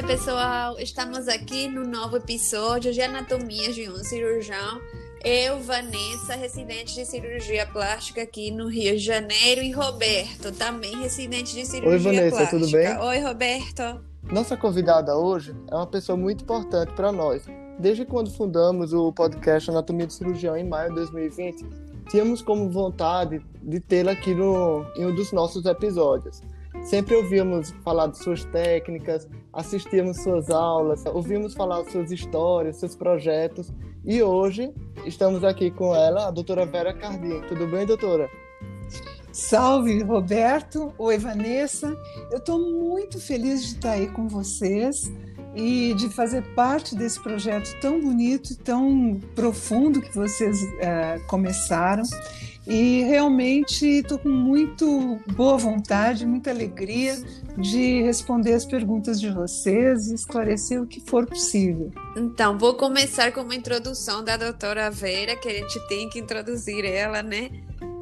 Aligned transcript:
Oi, 0.00 0.06
pessoal! 0.06 0.78
Estamos 0.78 1.28
aqui 1.28 1.68
no 1.68 1.86
novo 1.86 2.16
episódio 2.16 2.90
de 2.90 3.02
Anatomia 3.02 3.70
de 3.70 3.86
um 3.90 3.96
Cirurgião. 3.96 4.80
Eu, 5.22 5.60
Vanessa, 5.60 6.34
residente 6.36 6.94
de 6.94 7.04
cirurgia 7.04 7.66
plástica 7.66 8.22
aqui 8.22 8.50
no 8.50 8.66
Rio 8.66 8.96
de 8.96 9.04
Janeiro, 9.04 9.60
e 9.60 9.70
Roberto, 9.70 10.52
também 10.52 10.96
residente 11.02 11.54
de 11.54 11.66
cirurgia 11.66 11.90
Oi, 11.90 11.98
Vanessa, 11.98 12.36
plástica. 12.38 12.58
tudo 12.58 12.72
bem? 12.72 12.98
Oi, 12.98 13.18
Roberto. 13.18 14.00
Nossa 14.32 14.56
convidada 14.56 15.14
hoje 15.18 15.54
é 15.70 15.74
uma 15.74 15.86
pessoa 15.86 16.16
muito 16.16 16.44
importante 16.44 16.94
para 16.94 17.12
nós. 17.12 17.44
Desde 17.78 18.06
quando 18.06 18.30
fundamos 18.30 18.94
o 18.94 19.12
podcast 19.12 19.70
Anatomia 19.70 20.06
de 20.06 20.14
Cirurgião 20.14 20.56
em 20.56 20.66
maio 20.66 20.88
de 20.88 20.94
2020, 20.94 21.66
tínhamos 22.08 22.40
como 22.40 22.70
vontade 22.70 23.44
de 23.62 23.78
tê-la 23.80 24.12
aqui 24.12 24.34
no, 24.34 24.82
em 24.96 25.04
um 25.04 25.14
dos 25.14 25.30
nossos 25.30 25.66
episódios. 25.66 26.40
Sempre 26.82 27.14
ouvíamos 27.14 27.70
falar 27.84 28.08
de 28.08 28.18
suas 28.18 28.44
técnicas, 28.46 29.28
assistíamos 29.52 30.22
suas 30.22 30.50
aulas, 30.50 31.04
ouvimos 31.06 31.54
falar 31.54 31.84
suas 31.84 32.10
histórias, 32.10 32.76
seus 32.76 32.96
projetos. 32.96 33.72
E 34.04 34.22
hoje 34.22 34.72
estamos 35.04 35.44
aqui 35.44 35.70
com 35.70 35.94
ela, 35.94 36.28
a 36.28 36.30
doutora 36.30 36.64
Vera 36.64 36.94
Cardim. 36.94 37.42
Tudo 37.48 37.66
bem, 37.66 37.86
doutora? 37.86 38.30
Salve, 39.30 40.02
Roberto. 40.02 40.92
Oi, 40.98 41.18
Vanessa. 41.18 41.96
Eu 42.30 42.38
estou 42.38 42.58
muito 42.58 43.20
feliz 43.20 43.60
de 43.60 43.74
estar 43.74 43.92
aí 43.92 44.08
com 44.08 44.26
vocês 44.26 45.12
e 45.54 45.94
de 45.94 46.08
fazer 46.08 46.42
parte 46.54 46.96
desse 46.96 47.20
projeto 47.20 47.78
tão 47.80 48.00
bonito 48.00 48.52
e 48.52 48.56
tão 48.56 49.20
profundo 49.34 50.00
que 50.00 50.14
vocês 50.14 50.60
uh, 50.62 51.26
começaram. 51.26 52.02
E 52.70 53.02
realmente 53.02 53.84
estou 53.84 54.16
com 54.16 54.28
muito 54.28 55.18
boa 55.34 55.58
vontade, 55.58 56.24
muita 56.24 56.50
alegria 56.50 57.16
de 57.58 58.00
responder 58.02 58.52
as 58.52 58.64
perguntas 58.64 59.20
de 59.20 59.28
vocês 59.28 60.06
e 60.06 60.14
esclarecer 60.14 60.80
o 60.80 60.86
que 60.86 61.00
for 61.00 61.26
possível. 61.26 61.90
Então, 62.16 62.56
vou 62.56 62.74
começar 62.74 63.32
com 63.32 63.40
uma 63.40 63.56
introdução 63.56 64.22
da 64.22 64.36
doutora 64.36 64.88
Vera, 64.88 65.34
que 65.34 65.48
a 65.48 65.52
gente 65.52 65.80
tem 65.88 66.08
que 66.08 66.20
introduzir 66.20 66.84
ela, 66.84 67.24
né? 67.24 67.50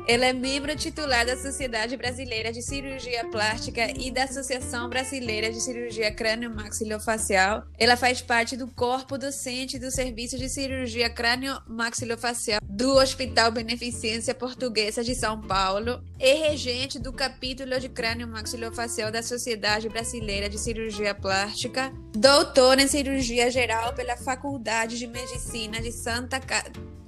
Ela 0.08 0.24
é 0.24 0.32
membro 0.32 0.74
titular 0.74 1.26
da 1.26 1.36
Sociedade 1.36 1.94
Brasileira 1.94 2.50
de 2.50 2.62
Cirurgia 2.62 3.26
Plástica 3.26 3.90
e 3.90 4.10
da 4.10 4.24
Associação 4.24 4.88
Brasileira 4.88 5.52
de 5.52 5.60
Cirurgia 5.60 6.10
Crânio-Maxilofacial. 6.10 7.64
Ela 7.78 7.94
faz 7.94 8.22
parte 8.22 8.56
do 8.56 8.66
corpo 8.68 9.18
docente 9.18 9.78
do 9.78 9.90
Serviço 9.90 10.38
de 10.38 10.48
Cirurgia 10.48 11.10
Crânio-Maxilofacial 11.10 12.58
do 12.62 12.94
Hospital 12.96 13.52
Beneficência 13.52 14.34
Portuguesa 14.34 15.04
de 15.04 15.14
São 15.14 15.42
Paulo 15.42 16.02
e 16.18 16.32
regente 16.36 16.98
do 16.98 17.12
capítulo 17.12 17.78
de 17.78 17.90
Crânio-Maxilofacial 17.90 19.12
da 19.12 19.22
Sociedade 19.22 19.90
Brasileira 19.90 20.48
de 20.48 20.56
Cirurgia 20.56 21.14
Plástica. 21.14 21.92
Doutora 22.16 22.80
em 22.80 22.88
Cirurgia 22.88 23.50
Geral 23.50 23.92
pela 23.92 24.16
Faculdade 24.16 24.98
de 24.98 25.06
Medicina 25.06 25.82
de 25.82 25.92
Santa 25.92 26.40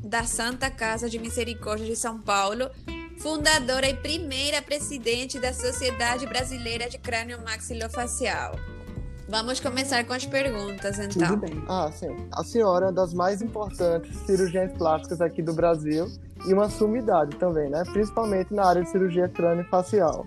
da 0.03 0.25
Santa 0.25 0.71
Casa 0.71 1.09
de 1.09 1.19
Misericórdia 1.19 1.87
de 1.87 1.97
São 1.97 2.21
Paulo, 2.21 2.71
fundadora 3.19 3.89
e 3.89 3.95
primeira 3.95 4.63
presidente 4.63 5.39
da 5.39 5.53
Sociedade 5.53 6.27
Brasileira 6.27 6.89
de 6.89 6.99
Crânio 6.99 7.43
Maxilofacial. 7.43 8.57
Vamos 9.29 9.61
começar 9.61 10.05
com 10.05 10.13
as 10.13 10.27
perguntas, 10.27 10.99
então. 10.99 11.29
Tudo 11.29 11.37
bem. 11.37 11.65
Ah, 11.69 11.89
sim. 11.93 12.09
A 12.33 12.43
senhora 12.43 12.89
é 12.89 12.93
das 12.93 13.15
mais 13.15 13.41
importantes 13.41 14.17
cirurgiãs 14.27 14.73
plásticas 14.73 15.21
aqui 15.21 15.41
do 15.41 15.53
Brasil 15.53 16.11
e 16.47 16.53
uma 16.53 16.69
sumidade 16.69 17.37
também, 17.37 17.71
né? 17.71 17.85
Principalmente 17.93 18.53
na 18.53 18.65
área 18.65 18.83
de 18.83 18.91
cirurgia 18.91 19.29
crânio-facial. 19.29 20.27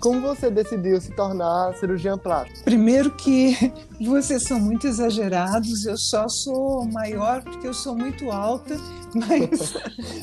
Como 0.00 0.20
você 0.20 0.50
decidiu 0.50 1.00
se 1.00 1.12
tornar 1.12 1.74
cirurgiã 1.76 2.18
plástica? 2.18 2.64
Primeiro 2.64 3.12
que 3.12 3.72
vocês 4.04 4.42
são 4.42 4.58
muito 4.58 4.86
exagerados, 4.86 5.86
eu 5.86 5.96
só 5.96 6.28
sou 6.28 6.84
maior 6.86 7.42
porque 7.42 7.68
eu 7.68 7.72
sou 7.74 7.94
muito 7.94 8.30
alta, 8.32 8.76
mas, 9.14 9.74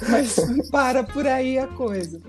mas 0.10 0.70
para 0.70 1.04
por 1.04 1.26
aí 1.26 1.58
a 1.58 1.68
coisa. 1.68 2.22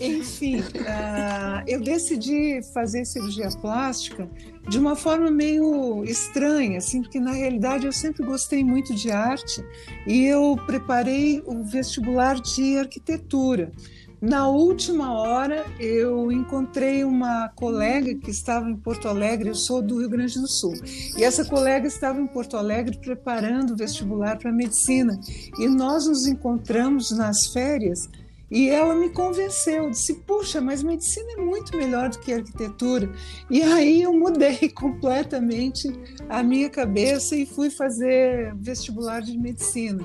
Enfim, 0.00 0.58
uh, 0.60 1.62
eu 1.66 1.80
decidi 1.80 2.60
fazer 2.74 3.04
cirurgia 3.06 3.48
plástica 3.60 4.28
de 4.68 4.78
uma 4.78 4.94
forma 4.94 5.30
meio 5.30 6.04
estranha, 6.04 6.78
assim, 6.78 7.02
porque 7.02 7.18
na 7.18 7.32
realidade 7.32 7.86
eu 7.86 7.92
sempre 7.92 8.26
gostei 8.26 8.62
muito 8.62 8.94
de 8.94 9.10
arte 9.10 9.64
e 10.06 10.26
eu 10.26 10.56
preparei 10.66 11.42
o 11.46 11.62
vestibular 11.62 12.40
de 12.40 12.76
arquitetura. 12.78 13.72
Na 14.20 14.48
última 14.48 15.12
hora, 15.12 15.66
eu 15.78 16.32
encontrei 16.32 17.04
uma 17.04 17.48
colega 17.50 18.14
que 18.14 18.30
estava 18.30 18.68
em 18.70 18.76
Porto 18.76 19.08
Alegre, 19.08 19.50
eu 19.50 19.54
sou 19.54 19.82
do 19.82 19.98
Rio 20.00 20.08
Grande 20.08 20.40
do 20.40 20.48
Sul, 20.48 20.74
e 21.16 21.22
essa 21.22 21.44
colega 21.44 21.86
estava 21.86 22.18
em 22.18 22.26
Porto 22.26 22.56
Alegre 22.56 22.98
preparando 22.98 23.74
o 23.74 23.76
vestibular 23.76 24.38
para 24.38 24.50
medicina. 24.50 25.20
E 25.58 25.68
nós 25.68 26.06
nos 26.06 26.26
encontramos 26.26 27.10
nas 27.10 27.48
férias 27.48 28.08
e 28.50 28.68
ela 28.68 28.94
me 28.94 29.10
convenceu, 29.10 29.90
disse: 29.90 30.14
Puxa, 30.14 30.60
mas 30.60 30.82
medicina 30.82 31.32
é 31.32 31.40
muito 31.40 31.76
melhor 31.76 32.08
do 32.08 32.18
que 32.18 32.32
arquitetura. 32.32 33.12
E 33.50 33.60
aí 33.62 34.02
eu 34.02 34.12
mudei 34.12 34.68
completamente 34.70 35.88
a 36.28 36.42
minha 36.42 36.70
cabeça 36.70 37.34
e 37.34 37.44
fui 37.44 37.70
fazer 37.70 38.54
vestibular 38.54 39.20
de 39.20 39.36
medicina. 39.36 40.02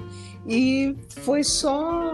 E 0.47 0.95
foi 1.23 1.43
só 1.43 2.13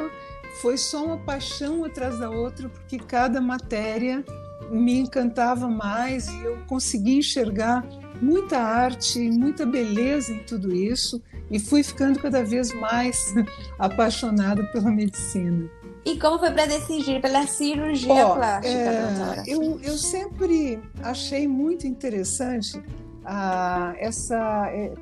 foi 0.61 0.77
só 0.77 1.05
uma 1.05 1.17
paixão 1.17 1.83
atrás 1.83 2.19
da 2.19 2.29
outra, 2.29 2.69
porque 2.69 2.97
cada 2.97 3.39
matéria 3.41 4.23
me 4.69 4.99
encantava 4.99 5.67
mais 5.67 6.27
e 6.27 6.43
eu 6.43 6.57
consegui 6.67 7.17
enxergar 7.17 7.85
muita 8.21 8.57
arte, 8.57 9.19
muita 9.29 9.65
beleza 9.65 10.33
em 10.33 10.43
tudo 10.43 10.73
isso 10.73 11.21
e 11.49 11.59
fui 11.59 11.83
ficando 11.83 12.19
cada 12.19 12.43
vez 12.43 12.73
mais 12.73 13.33
apaixonada 13.79 14.63
pela 14.71 14.91
medicina. 14.91 15.69
E 16.03 16.17
como 16.17 16.39
foi 16.39 16.51
para 16.51 16.65
decidir 16.65 17.21
pela 17.21 17.45
cirurgia 17.45 18.27
oh, 18.27 18.35
plástica, 18.35 18.77
é, 18.77 19.11
doutora? 19.11 19.43
Eu, 19.45 19.79
eu 19.81 19.97
sempre 19.97 20.79
achei 21.03 21.47
muito 21.47 21.85
interessante 21.85 22.81
ah, 23.25 23.93
essa, 23.97 24.69
é, 24.71 24.93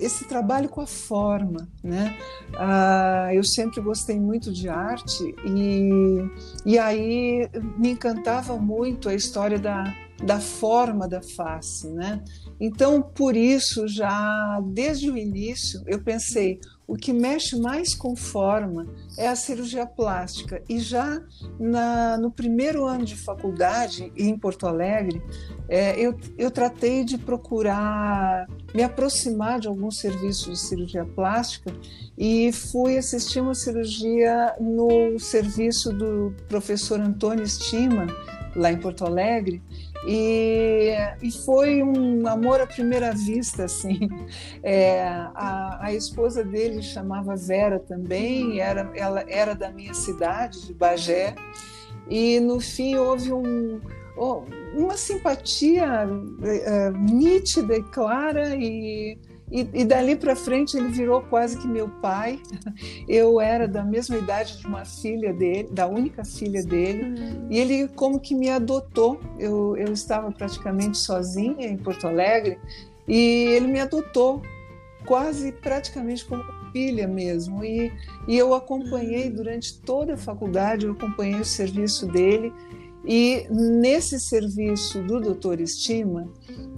esse 0.00 0.26
trabalho 0.26 0.68
com 0.68 0.80
a 0.80 0.86
forma, 0.86 1.68
né? 1.82 2.16
Ah, 2.56 3.30
eu 3.32 3.44
sempre 3.44 3.80
gostei 3.80 4.18
muito 4.18 4.52
de 4.52 4.68
arte 4.68 5.34
e, 5.44 6.28
e 6.64 6.78
aí 6.78 7.48
me 7.78 7.90
encantava 7.90 8.56
muito 8.56 9.08
a 9.08 9.14
história 9.14 9.58
da, 9.58 9.94
da 10.22 10.40
forma 10.40 11.08
da 11.08 11.20
face, 11.22 11.88
né? 11.88 12.22
Então, 12.60 13.02
por 13.02 13.36
isso, 13.36 13.86
já 13.88 14.60
desde 14.66 15.10
o 15.10 15.16
início, 15.16 15.82
eu 15.86 16.02
pensei, 16.02 16.60
o 16.86 16.96
que 16.96 17.12
mexe 17.12 17.58
mais 17.58 17.94
com 17.94 18.14
forma 18.14 18.86
é 19.16 19.26
a 19.26 19.36
cirurgia 19.36 19.86
plástica. 19.86 20.62
E 20.68 20.78
já 20.78 21.20
na, 21.58 22.18
no 22.18 22.30
primeiro 22.30 22.84
ano 22.84 23.04
de 23.04 23.16
faculdade, 23.16 24.12
em 24.16 24.36
Porto 24.36 24.66
Alegre, 24.66 25.22
é, 25.68 25.98
eu, 25.98 26.14
eu 26.36 26.50
tratei 26.50 27.04
de 27.04 27.16
procurar 27.16 28.46
me 28.74 28.82
aproximar 28.82 29.60
de 29.60 29.68
alguns 29.68 29.98
serviços 29.98 30.52
de 30.52 30.58
cirurgia 30.58 31.04
plástica 31.04 31.72
e 32.18 32.52
fui 32.52 32.98
assistir 32.98 33.40
uma 33.40 33.54
cirurgia 33.54 34.54
no 34.60 35.18
serviço 35.18 35.92
do 35.92 36.34
professor 36.48 37.00
Antônio 37.00 37.44
Estima, 37.44 38.06
lá 38.54 38.70
em 38.70 38.78
Porto 38.78 39.04
Alegre, 39.04 39.62
e, 40.06 40.94
e 41.22 41.30
foi 41.30 41.82
um 41.82 42.26
amor 42.26 42.60
à 42.60 42.66
primeira 42.66 43.12
vista, 43.12 43.64
assim. 43.64 44.08
É, 44.62 45.02
a, 45.34 45.78
a 45.82 45.92
esposa 45.92 46.42
dele 46.42 46.80
chamava 46.80 47.36
Vera 47.36 47.78
também, 47.78 48.60
era, 48.60 48.90
ela 48.94 49.22
era 49.28 49.54
da 49.54 49.70
minha 49.70 49.92
cidade, 49.92 50.66
de 50.66 50.72
Bagé, 50.72 51.34
e 52.08 52.40
no 52.40 52.60
fim 52.60 52.96
houve 52.96 53.32
um, 53.32 53.78
uma 54.74 54.96
simpatia 54.96 56.06
uh, 56.06 56.98
nítida 56.98 57.76
e 57.76 57.82
clara 57.82 58.56
e 58.56 59.18
e, 59.50 59.68
e 59.72 59.84
dali 59.84 60.16
para 60.16 60.34
frente 60.34 60.76
ele 60.76 60.88
virou 60.88 61.22
quase 61.22 61.58
que 61.58 61.68
meu 61.68 61.88
pai. 61.88 62.40
Eu 63.06 63.40
era 63.40 63.68
da 63.68 63.84
mesma 63.84 64.16
idade 64.16 64.58
de 64.58 64.66
uma 64.66 64.84
filha 64.84 65.32
dele, 65.32 65.68
da 65.70 65.86
única 65.86 66.24
filha 66.24 66.62
dele, 66.62 67.20
uhum. 67.20 67.46
e 67.50 67.58
ele 67.58 67.88
como 67.88 68.18
que 68.18 68.34
me 68.34 68.48
adotou. 68.48 69.20
Eu, 69.38 69.76
eu 69.76 69.92
estava 69.92 70.30
praticamente 70.32 70.98
sozinha 70.98 71.68
em 71.68 71.76
Porto 71.76 72.06
Alegre 72.06 72.58
e 73.06 73.16
ele 73.16 73.66
me 73.66 73.80
adotou 73.80 74.42
quase 75.04 75.52
praticamente 75.52 76.24
como 76.24 76.42
filha 76.72 77.06
mesmo. 77.06 77.64
E, 77.64 77.92
e 78.26 78.36
eu 78.36 78.54
acompanhei 78.54 79.28
uhum. 79.28 79.34
durante 79.34 79.78
toda 79.80 80.14
a 80.14 80.18
faculdade, 80.18 80.86
eu 80.86 80.92
acompanhei 80.92 81.38
o 81.40 81.44
serviço 81.44 82.06
dele. 82.06 82.52
E 83.06 83.46
nesse 83.50 84.18
serviço 84.18 85.02
do 85.02 85.20
doutor 85.20 85.60
Estima, 85.60 86.26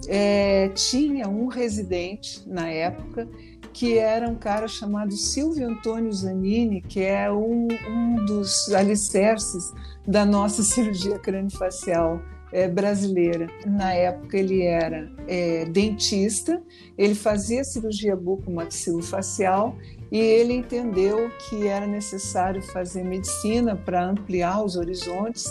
é, 0.07 0.69
tinha 0.69 1.27
um 1.27 1.47
residente 1.47 2.43
na 2.47 2.69
época 2.69 3.27
que 3.71 3.97
era 3.97 4.27
um 4.27 4.35
cara 4.35 4.67
chamado 4.67 5.13
Silvio 5.13 5.69
Antônio 5.69 6.11
Zanini, 6.11 6.81
que 6.81 7.01
é 7.01 7.31
um, 7.31 7.67
um 7.87 8.25
dos 8.25 8.73
alicerces 8.73 9.71
da 10.05 10.25
nossa 10.25 10.63
cirurgia 10.63 11.19
craniofacial 11.19 12.19
é, 12.51 12.67
brasileira. 12.67 13.47
Na 13.65 13.93
época 13.93 14.37
ele 14.37 14.63
era 14.63 15.09
é, 15.27 15.65
dentista, 15.65 16.61
ele 16.97 17.15
fazia 17.15 17.63
cirurgia 17.63 18.15
bucomaxilofacial 18.15 19.77
e 20.11 20.17
ele 20.17 20.53
entendeu 20.53 21.29
que 21.47 21.67
era 21.67 21.85
necessário 21.85 22.61
fazer 22.61 23.03
medicina 23.03 23.75
para 23.75 24.09
ampliar 24.09 24.63
os 24.63 24.75
horizontes 24.75 25.45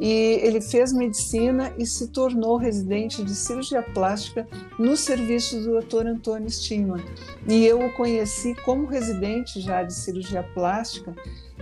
e 0.00 0.40
ele 0.42 0.62
fez 0.62 0.94
medicina 0.94 1.72
e 1.76 1.84
se 1.84 2.08
tornou 2.08 2.56
residente 2.56 3.22
de 3.22 3.34
cirurgia 3.34 3.82
plástica 3.82 4.48
no 4.78 4.96
serviço 4.96 5.60
do 5.60 5.78
Dr. 5.78 6.06
Antônio 6.06 6.48
Stigman. 6.48 7.04
E 7.46 7.66
eu 7.66 7.84
o 7.84 7.92
conheci 7.92 8.54
como 8.64 8.86
residente 8.86 9.60
já 9.60 9.82
de 9.82 9.92
cirurgia 9.92 10.42
plástica 10.54 11.14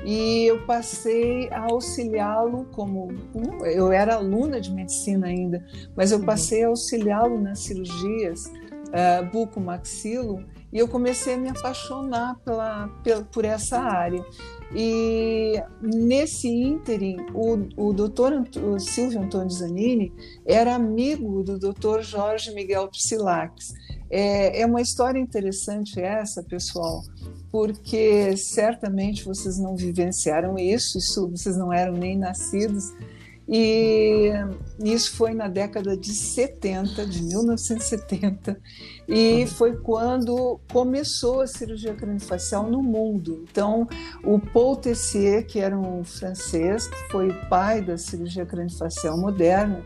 e 0.04 0.44
eu 0.44 0.64
passei 0.64 1.48
a 1.50 1.64
auxiliá-lo 1.70 2.66
como 2.72 3.08
eu 3.64 3.90
era 3.90 4.14
aluna 4.14 4.60
de 4.60 4.70
medicina 4.72 5.26
ainda, 5.26 5.64
mas 5.96 6.12
eu 6.12 6.18
uhum. 6.18 6.24
passei 6.24 6.62
a 6.62 6.68
auxiliá-lo 6.68 7.40
nas 7.40 7.58
cirurgias 7.60 8.44
uh, 8.46 9.26
buco-maxilo 9.32 10.44
e 10.72 10.78
eu 10.78 10.86
comecei 10.86 11.34
a 11.34 11.36
me 11.36 11.48
apaixonar 11.48 12.36
pela, 12.44 12.88
pela, 13.02 13.24
por 13.24 13.44
essa 13.44 13.80
área. 13.80 14.24
E 14.74 15.62
nesse 15.80 16.48
ínterim, 16.48 17.16
o, 17.32 17.88
o 17.88 17.92
doutor 17.92 18.32
o 18.62 18.78
Silvio 18.78 19.22
Antônio 19.22 19.50
Zanini 19.50 20.12
era 20.44 20.74
amigo 20.74 21.42
do 21.42 21.58
doutor 21.58 22.02
Jorge 22.02 22.52
Miguel 22.52 22.88
Psilax. 22.88 23.72
É, 24.10 24.60
é 24.60 24.66
uma 24.66 24.80
história 24.80 25.18
interessante 25.18 26.00
essa, 26.00 26.42
pessoal, 26.42 27.02
porque 27.50 28.36
certamente 28.36 29.24
vocês 29.24 29.58
não 29.58 29.74
vivenciaram 29.74 30.58
isso, 30.58 30.98
isso 30.98 31.28
vocês 31.28 31.56
não 31.56 31.72
eram 31.72 31.94
nem 31.94 32.16
nascidos, 32.16 32.92
e 33.48 34.30
isso 34.78 35.16
foi 35.16 35.32
na 35.32 35.48
década 35.48 35.96
de 35.96 36.12
70, 36.12 37.06
de 37.06 37.22
1970, 37.22 38.60
e 39.08 39.46
foi 39.46 39.76
quando 39.78 40.60
começou 40.70 41.40
a 41.40 41.46
cirurgia 41.46 41.94
craniofacial 41.94 42.70
no 42.70 42.82
mundo. 42.82 43.44
Então, 43.50 43.88
o 44.22 44.38
Paul 44.38 44.76
Tessier, 44.76 45.46
que 45.46 45.60
era 45.60 45.78
um 45.78 46.04
francês, 46.04 46.88
que 46.88 47.10
foi 47.10 47.30
o 47.30 47.48
pai 47.48 47.80
da 47.80 47.96
cirurgia 47.96 48.44
craniofacial 48.44 49.16
moderna, 49.16 49.82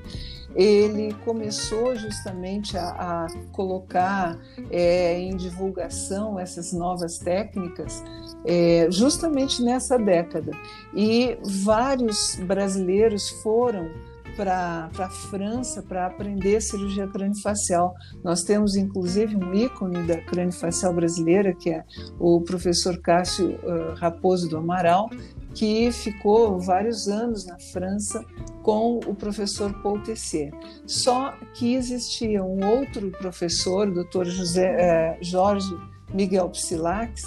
ele 0.54 1.14
começou 1.24 1.94
justamente 1.96 2.76
a, 2.76 2.90
a 2.90 3.26
colocar 3.52 4.38
é, 4.70 5.18
em 5.18 5.36
divulgação 5.36 6.38
essas 6.38 6.72
novas 6.72 7.18
técnicas 7.18 8.02
é, 8.44 8.88
justamente 8.90 9.62
nessa 9.62 9.98
década. 9.98 10.52
E 10.94 11.38
vários 11.64 12.36
brasileiros 12.46 13.28
foram 13.42 13.90
para 14.36 14.88
a 14.98 15.10
França 15.10 15.82
para 15.82 16.06
aprender 16.06 16.60
cirurgia 16.60 17.06
craniofacial. 17.06 17.94
Nós 18.24 18.42
temos, 18.42 18.76
inclusive, 18.76 19.36
um 19.36 19.54
ícone 19.54 20.02
da 20.06 20.18
craniofacial 20.22 20.92
brasileira, 20.92 21.54
que 21.54 21.70
é 21.70 21.84
o 22.18 22.40
professor 22.40 22.98
Cássio 23.00 23.58
uh, 23.62 23.94
Raposo 23.96 24.48
do 24.48 24.56
Amaral, 24.56 25.10
que 25.54 25.90
ficou 25.92 26.58
vários 26.58 27.08
anos 27.08 27.46
na 27.46 27.58
França 27.58 28.24
com 28.62 28.98
o 29.06 29.14
professor 29.14 29.72
Paul 29.82 30.00
Tessier. 30.02 30.52
Só 30.86 31.32
que 31.54 31.74
existia 31.74 32.42
um 32.42 32.64
outro 32.64 33.10
professor, 33.10 33.88
o 33.88 34.04
Dr. 34.04 34.24
José, 34.24 34.76
eh, 34.78 35.18
Jorge 35.20 35.76
Miguel 36.12 36.48
Psilax, 36.50 37.22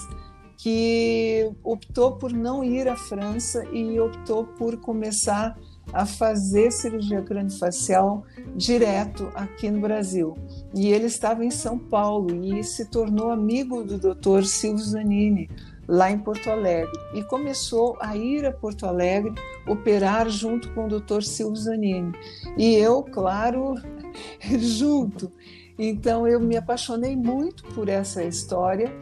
que 0.57 1.51
optou 1.63 2.13
por 2.13 2.31
não 2.33 2.63
ir 2.63 2.87
à 2.87 2.95
França 2.95 3.63
e 3.71 3.99
optou 3.99 4.45
por 4.45 4.77
começar 4.77 5.55
a 5.93 6.05
fazer 6.05 6.71
cirurgia 6.71 7.21
craniofacial 7.21 8.23
direto 8.55 9.31
aqui 9.35 9.69
no 9.69 9.79
Brasil. 9.79 10.35
E 10.73 10.91
ele 10.91 11.05
estava 11.05 11.45
em 11.45 11.51
São 11.51 11.77
Paulo 11.77 12.43
e 12.43 12.63
se 12.63 12.89
tornou 12.89 13.29
amigo 13.29 13.83
do 13.83 13.97
Dr. 13.97 14.43
Silvio 14.43 14.83
Zanini, 14.83 15.49
lá 15.87 16.11
em 16.11 16.17
Porto 16.17 16.49
Alegre 16.49 16.99
e 17.13 17.23
começou 17.23 17.97
a 17.99 18.15
ir 18.15 18.45
a 18.45 18.51
Porto 18.51 18.85
Alegre 18.85 19.33
operar 19.67 20.29
junto 20.29 20.71
com 20.73 20.85
o 20.85 20.99
Dr. 20.99 21.21
Silvio 21.21 21.55
Zanini. 21.55 22.13
E 22.57 22.75
eu, 22.75 23.03
claro, 23.03 23.75
junto. 24.57 25.31
Então 25.77 26.25
eu 26.25 26.39
me 26.39 26.55
apaixonei 26.55 27.15
muito 27.15 27.63
por 27.73 27.89
essa 27.89 28.23
história 28.23 28.93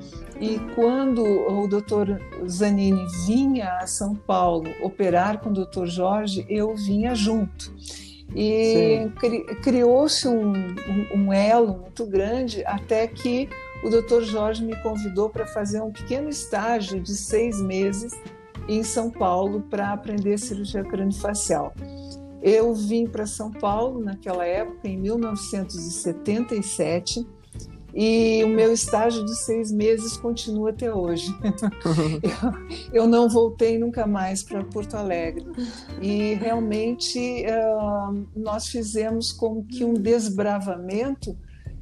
e 0.42 0.60
quando 0.74 1.24
o 1.24 1.68
Dr. 1.68 2.20
Zanini 2.48 3.06
vinha 3.28 3.78
a 3.78 3.86
São 3.86 4.16
Paulo 4.16 4.70
operar 4.82 5.40
com 5.40 5.52
o 5.52 5.54
Dr. 5.54 5.86
Jorge, 5.86 6.46
eu 6.50 6.76
vinha 6.76 7.14
junto. 7.14 7.72
E 8.36 9.12
cri 9.20 9.44
criou-se 9.62 10.28
um, 10.28 10.54
um, 10.54 11.08
um 11.16 11.34
elo 11.34 11.78
muito 11.78 12.06
grande 12.08 12.66
até 12.66 13.08
que 13.08 13.48
o 13.84 13.90
Dr. 13.90 14.22
Jorge 14.22 14.64
me 14.64 14.82
convidou 14.82 15.30
para 15.30 15.46
fazer 15.46 15.82
um 15.82 15.92
pequeno 15.92 16.30
estágio 16.30 17.02
de 17.02 17.14
seis 17.16 17.62
meses 17.62 18.14
em 18.68 18.84
São 18.84 19.12
Paulo 19.12 19.62
para 19.70 19.92
aprender 19.92 20.38
cirurgia 20.38 20.84
craniofacial. 20.84 21.74
Eu 22.42 22.74
vim 22.74 23.06
para 23.06 23.26
São 23.26 23.52
Paulo 23.52 24.02
naquela 24.02 24.46
época, 24.46 24.88
em 24.88 24.98
1977, 24.98 27.28
e 27.96 28.44
o 28.44 28.48
meu 28.48 28.74
estágio 28.74 29.24
de 29.24 29.36
seis 29.36 29.72
meses 29.72 30.18
continua 30.18 30.72
até 30.72 30.92
hoje. 30.94 31.28
eu, 32.92 33.04
eu, 33.04 33.08
não 33.08 33.30
voltei 33.30 33.78
nunca 33.78 34.08
mais 34.08 34.42
para 34.42 34.64
Porto 34.64 34.96
Alegre. 34.96 35.46
E 36.02 36.34
realmente 36.34 37.46
uh, 37.46 38.26
nós 38.36 38.68
fizemos 38.68 39.32
como 39.32 39.64
que 39.64 39.86
um 39.86 39.94
desbravamento 39.94 41.38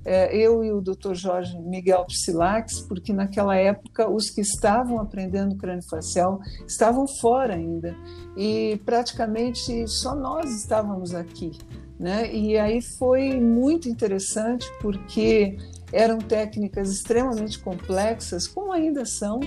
eu 0.06 0.63
e 0.63 0.71
o 0.71 0.81
Dr. 0.81 1.13
Jorge 1.13 1.57
Miguel 1.59 2.06
Psilax, 2.06 2.81
porque 2.81 3.13
naquela 3.13 3.56
época 3.56 4.09
os 4.09 4.30
que 4.30 4.42
estavam 4.42 5.00
aprendendo 5.00 5.56
craniofacial 5.56 6.39
estavam 6.68 7.07
fora 7.07 7.53
ainda 7.53 7.95
e 8.36 8.81
praticamente 8.86 9.88
só 9.88 10.15
nós 10.15 10.51
estávamos 10.56 11.13
aqui, 11.13 11.51
né? 12.00 12.33
E 12.33 12.57
aí 12.57 12.81
foi 12.81 13.39
muito 13.39 13.88
interessante 13.88 14.68
porque 14.81 15.57
eram 15.92 16.18
técnicas 16.18 16.89
extremamente 16.92 17.59
complexas, 17.59 18.48
como 18.48 18.71
ainda 18.71 19.06
são, 19.06 19.39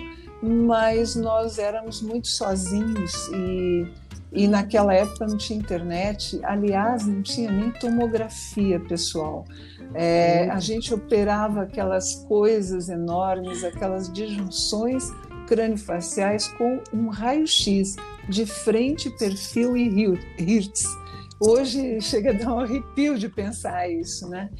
mas 0.42 1.16
nós 1.16 1.58
éramos 1.58 2.02
muito 2.02 2.28
sozinhos 2.28 3.28
e 3.28 4.04
e 4.34 4.48
naquela 4.48 4.92
época 4.92 5.26
não 5.28 5.36
tinha 5.36 5.56
internet, 5.56 6.40
aliás, 6.42 7.06
não 7.06 7.22
tinha 7.22 7.52
nem 7.52 7.70
tomografia 7.70 8.80
pessoal. 8.80 9.44
É, 9.94 10.48
a 10.50 10.58
gente 10.58 10.92
operava 10.92 11.62
aquelas 11.62 12.16
coisas 12.26 12.88
enormes, 12.88 13.62
aquelas 13.62 14.12
disjunções 14.12 15.10
craniofaciais 15.46 16.48
com 16.48 16.82
um 16.92 17.08
raio-x 17.08 17.96
de 18.28 18.44
frente, 18.44 19.10
perfil 19.10 19.76
e 19.76 19.88
hertz. 20.38 20.84
Hoje 21.40 22.00
chega 22.00 22.30
a 22.30 22.32
dar 22.32 22.54
um 22.54 22.60
arrepio 22.60 23.18
de 23.18 23.28
pensar 23.28 23.88
isso, 23.88 24.28
né? 24.28 24.50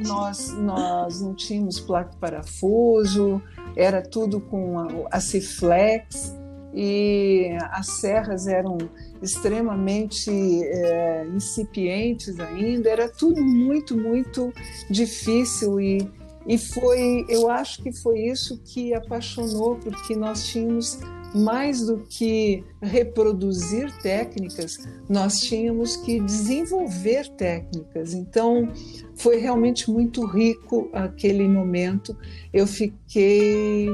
Nós, 0.00 0.52
nós 0.52 1.22
não 1.22 1.34
tínhamos 1.34 1.80
placa 1.80 2.14
parafuso, 2.20 3.42
era 3.74 4.02
tudo 4.02 4.40
com 4.40 4.78
a, 4.78 5.16
a 5.16 5.20
Ciflex, 5.20 6.36
e 6.74 7.56
as 7.70 7.86
serras 7.86 8.46
eram 8.46 8.78
extremamente 9.22 10.30
é, 10.30 11.26
incipientes 11.34 12.38
ainda, 12.40 12.90
era 12.90 13.08
tudo 13.08 13.42
muito, 13.42 13.96
muito 13.96 14.52
difícil 14.90 15.80
e, 15.80 16.10
e 16.46 16.58
foi, 16.58 17.24
eu 17.28 17.48
acho 17.48 17.82
que 17.82 17.92
foi 17.92 18.20
isso 18.20 18.60
que 18.64 18.92
apaixonou, 18.92 19.76
porque 19.76 20.16
nós 20.16 20.46
tínhamos 20.46 20.98
mais 21.34 21.86
do 21.86 21.98
que 22.00 22.62
reproduzir 22.82 23.90
técnicas, 24.02 24.76
nós 25.08 25.40
tínhamos 25.40 25.96
que 25.96 26.20
desenvolver 26.20 27.26
técnicas. 27.36 28.12
Então, 28.12 28.68
foi 29.14 29.38
realmente 29.38 29.90
muito 29.90 30.26
rico 30.26 30.90
aquele 30.92 31.48
momento. 31.48 32.14
Eu 32.52 32.66
fiquei 32.66 33.88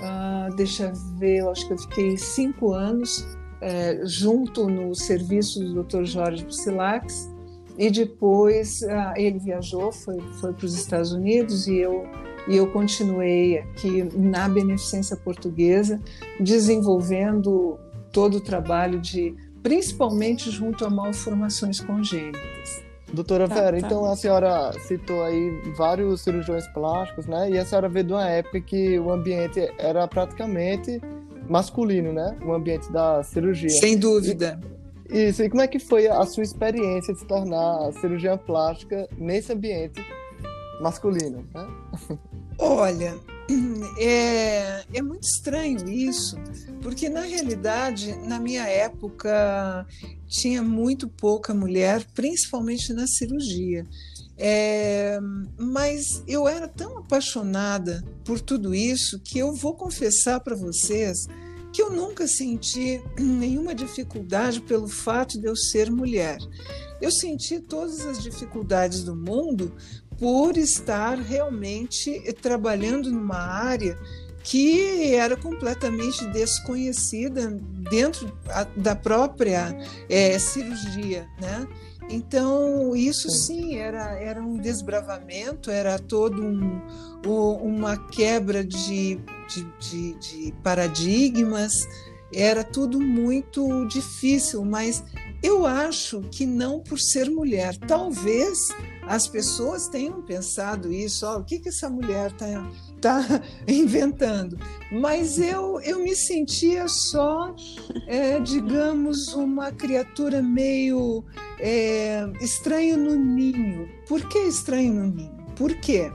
Uh, 0.00 0.54
deixa 0.56 0.84
eu 0.84 1.18
ver, 1.18 1.38
eu 1.38 1.50
acho 1.50 1.66
que 1.66 1.72
eu 1.74 1.78
fiquei 1.78 2.16
cinco 2.16 2.72
anos 2.72 3.26
é, 3.62 4.00
junto 4.04 4.68
no 4.68 4.92
serviço 4.94 5.60
do 5.60 5.84
Dr. 5.84 6.04
Jorge 6.04 6.44
Psilax 6.44 7.30
e 7.78 7.90
depois 7.90 8.82
uh, 8.82 9.14
ele 9.16 9.38
viajou, 9.38 9.92
foi, 9.92 10.20
foi 10.40 10.52
para 10.52 10.66
os 10.66 10.74
Estados 10.74 11.12
Unidos 11.12 11.66
e 11.66 11.76
eu 11.76 12.04
e 12.48 12.56
eu 12.56 12.66
continuei 12.72 13.58
aqui 13.58 14.02
na 14.16 14.48
Beneficência 14.48 15.16
Portuguesa 15.16 16.00
desenvolvendo 16.40 17.78
todo 18.10 18.38
o 18.38 18.40
trabalho 18.40 19.00
de 19.00 19.32
principalmente 19.62 20.50
junto 20.50 20.84
a 20.84 20.90
malformações 20.90 21.80
congênitas. 21.80 22.82
Doutora 23.12 23.46
tá, 23.46 23.54
Vera, 23.54 23.80
tá. 23.80 23.86
então 23.86 24.04
a 24.06 24.16
senhora 24.16 24.72
citou 24.80 25.22
aí 25.22 25.50
vários 25.76 26.22
cirurgiões 26.22 26.66
plásticos, 26.68 27.26
né? 27.26 27.50
E 27.50 27.58
a 27.58 27.64
senhora 27.64 27.88
veio 27.88 28.06
de 28.06 28.12
uma 28.12 28.28
época 28.28 28.60
que 28.60 28.98
o 28.98 29.12
ambiente 29.12 29.60
era 29.78 30.08
praticamente 30.08 31.00
masculino, 31.52 32.12
né? 32.12 32.36
O 32.44 32.52
ambiente 32.52 32.90
da 32.90 33.22
cirurgia. 33.22 33.68
Sem 33.68 33.98
dúvida. 33.98 34.58
Isso, 35.08 35.42
e 35.42 35.50
como 35.50 35.60
é 35.60 35.68
que 35.68 35.78
foi 35.78 36.08
a 36.08 36.24
sua 36.24 36.42
experiência 36.42 37.12
de 37.12 37.20
se 37.20 37.26
tornar 37.26 37.92
cirurgiã 38.00 38.38
plástica 38.38 39.06
nesse 39.18 39.52
ambiente 39.52 40.00
masculino? 40.80 41.46
Né? 41.54 41.68
Olha, 42.58 43.14
é, 44.00 44.82
é 44.94 45.02
muito 45.02 45.24
estranho 45.24 45.86
isso, 45.86 46.38
porque 46.80 47.10
na 47.10 47.20
realidade, 47.20 48.16
na 48.26 48.40
minha 48.40 48.66
época, 48.66 49.86
tinha 50.26 50.62
muito 50.62 51.06
pouca 51.06 51.52
mulher, 51.52 52.06
principalmente 52.14 52.94
na 52.94 53.06
cirurgia. 53.06 53.84
É, 54.44 55.20
mas 55.56 56.24
eu 56.26 56.48
era 56.48 56.66
tão 56.66 56.98
apaixonada 56.98 58.02
por 58.24 58.40
tudo 58.40 58.74
isso 58.74 59.20
que 59.20 59.38
eu 59.38 59.54
vou 59.54 59.76
confessar 59.76 60.40
para 60.40 60.56
vocês 60.56 61.28
que 61.72 61.80
eu 61.80 61.90
nunca 61.90 62.26
senti 62.26 63.00
nenhuma 63.16 63.72
dificuldade 63.72 64.60
pelo 64.60 64.88
fato 64.88 65.40
de 65.40 65.46
eu 65.46 65.54
ser 65.54 65.92
mulher. 65.92 66.38
Eu 67.00 67.12
senti 67.12 67.60
todas 67.60 68.04
as 68.04 68.20
dificuldades 68.20 69.04
do 69.04 69.14
mundo 69.14 69.72
por 70.18 70.56
estar 70.56 71.16
realmente 71.18 72.20
trabalhando 72.42 73.12
numa 73.12 73.38
área 73.38 73.96
que 74.42 75.14
era 75.14 75.36
completamente 75.36 76.24
desconhecida 76.32 77.48
dentro 77.88 78.36
da 78.76 78.96
própria 78.96 79.72
é, 80.08 80.36
cirurgia, 80.36 81.28
né? 81.40 81.68
Então, 82.10 82.94
isso 82.94 83.30
sim 83.30 83.76
era, 83.76 84.18
era 84.18 84.42
um 84.42 84.56
desbravamento, 84.56 85.70
era 85.70 85.98
todo 85.98 86.42
um, 86.42 86.80
uma 87.26 87.96
quebra 88.08 88.64
de, 88.64 89.18
de, 89.48 89.64
de, 89.78 90.14
de 90.18 90.54
paradigmas, 90.62 91.86
era 92.34 92.64
tudo 92.64 93.00
muito 93.00 93.86
difícil, 93.86 94.64
mas 94.64 95.02
eu 95.42 95.66
acho 95.66 96.20
que 96.30 96.46
não 96.46 96.80
por 96.80 96.98
ser 96.98 97.30
mulher. 97.30 97.76
Talvez 97.76 98.68
as 99.02 99.26
pessoas 99.26 99.88
tenham 99.88 100.22
pensado 100.22 100.92
isso, 100.92 101.26
oh, 101.26 101.38
o 101.38 101.44
que, 101.44 101.58
que 101.58 101.68
essa 101.68 101.90
mulher 101.90 102.30
está 102.30 102.46
tá 103.02 103.42
inventando? 103.68 104.56
Mas 104.90 105.38
eu, 105.38 105.80
eu 105.80 105.98
me 105.98 106.14
sentia 106.16 106.88
só, 106.88 107.54
é, 108.06 108.40
digamos, 108.40 109.34
uma 109.34 109.70
criatura 109.72 110.40
meio 110.40 111.24
é, 111.58 112.24
estranho 112.40 112.96
no 112.96 113.14
ninho. 113.16 113.88
Por 114.08 114.26
que 114.28 114.38
estranho 114.38 114.94
no 114.94 115.06
ninho? 115.06 115.44
Por 115.56 115.74
quê? 115.74 116.10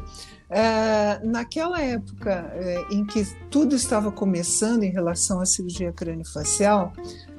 É, 0.50 1.20
naquela 1.26 1.82
época 1.82 2.50
é, 2.56 2.86
em 2.90 3.06
que 3.06 3.26
tudo 3.52 3.76
estava 3.76 4.12
começando 4.12 4.84
em 4.84 4.92
relação 4.92 5.42
à 5.42 5.46
cirurgia 5.46 5.92
crâniofacial, 5.92 6.94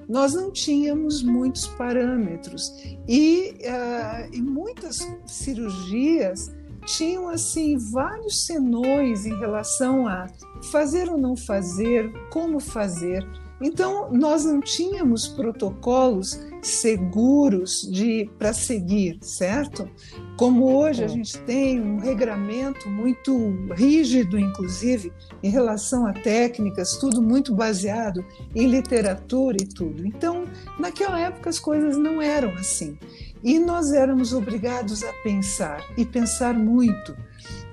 nós 0.09 0.35
não 0.35 0.51
tínhamos 0.51 1.23
muitos 1.23 1.67
parâmetros 1.67 2.73
e, 3.07 3.55
uh, 3.61 4.35
e 4.35 4.41
muitas 4.41 5.07
cirurgias 5.27 6.51
tinham 6.97 7.29
assim 7.29 7.77
vários 7.77 8.47
senões 8.47 9.27
em 9.27 9.39
relação 9.39 10.09
a 10.09 10.27
fazer 10.71 11.09
ou 11.09 11.19
não 11.19 11.37
fazer, 11.37 12.11
como 12.31 12.59
fazer. 12.59 13.27
Então, 13.61 14.11
nós 14.13 14.45
não 14.45 14.61
tínhamos 14.61 15.27
protocolos 15.27 16.41
seguros 16.63 17.89
de 17.91 18.31
para 18.39 18.53
seguir, 18.53 19.19
certo? 19.21 19.89
Como 20.37 20.77
hoje 20.77 21.03
a 21.03 21.09
gente 21.09 21.37
tem 21.41 21.81
um 21.81 21.99
regramento 21.99 22.89
muito 22.89 23.33
rígido, 23.75 24.39
inclusive, 24.39 25.13
em 25.43 25.51
relação 25.51 26.07
a 26.07 26.13
técnicas, 26.13 26.97
tudo 26.97 27.21
muito 27.21 27.53
baseado 27.53 28.25
em 28.55 28.67
literatura 28.67 29.57
e 29.61 29.67
tudo. 29.67 30.07
Então, 30.07 30.45
naquela 30.79 31.19
época 31.19 31.51
as 31.51 31.59
coisas 31.59 31.97
não 31.97 32.23
eram 32.23 32.51
assim. 32.55 32.97
E 33.43 33.59
nós 33.59 33.93
éramos 33.93 34.33
obrigados 34.33 35.03
a 35.05 35.13
pensar, 35.23 35.85
e 35.97 36.05
pensar 36.05 36.55
muito. 36.55 37.17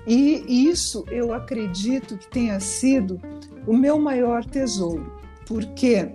E 0.07 0.69
isso 0.69 1.03
eu 1.09 1.33
acredito 1.33 2.17
que 2.17 2.27
tenha 2.27 2.59
sido 2.59 3.19
o 3.65 3.75
meu 3.75 3.99
maior 3.99 4.45
tesouro 4.45 5.25
porque 5.45 6.09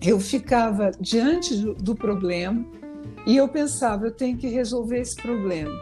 eu 0.00 0.20
ficava 0.20 0.90
diante 1.00 1.56
do, 1.56 1.94
problema 1.94 2.64
e 3.26 3.36
eu 3.36 3.48
pensava, 3.48 4.06
eu 4.06 4.12
tenho 4.12 4.36
que 4.36 4.46
resolver 4.46 5.00
esse 5.00 5.16
problema. 5.16 5.72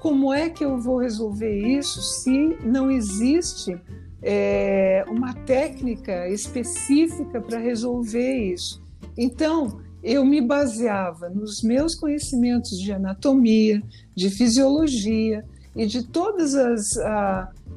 Como 0.00 0.32
é 0.32 0.48
que 0.48 0.64
eu 0.64 0.78
vou 0.78 0.98
resolver 0.98 1.56
isso 1.56 2.00
se 2.00 2.56
não 2.62 2.90
existe 2.90 3.78
é, 4.22 5.04
uma 5.08 5.34
técnica 5.34 6.28
específica 6.28 7.40
para 7.40 7.58
resolver 7.58 8.52
isso? 8.52 8.82
Então, 9.16 9.80
eu 10.04 10.22
me 10.24 10.40
baseava 10.40 11.30
nos 11.30 11.62
meus 11.62 11.94
conhecimentos 11.94 12.78
de 12.78 12.92
anatomia, 12.92 13.82
de 14.14 14.28
fisiologia 14.28 15.42
e 15.74 15.86
de 15.86 16.04
todas 16.04 16.54
as, 16.54 16.96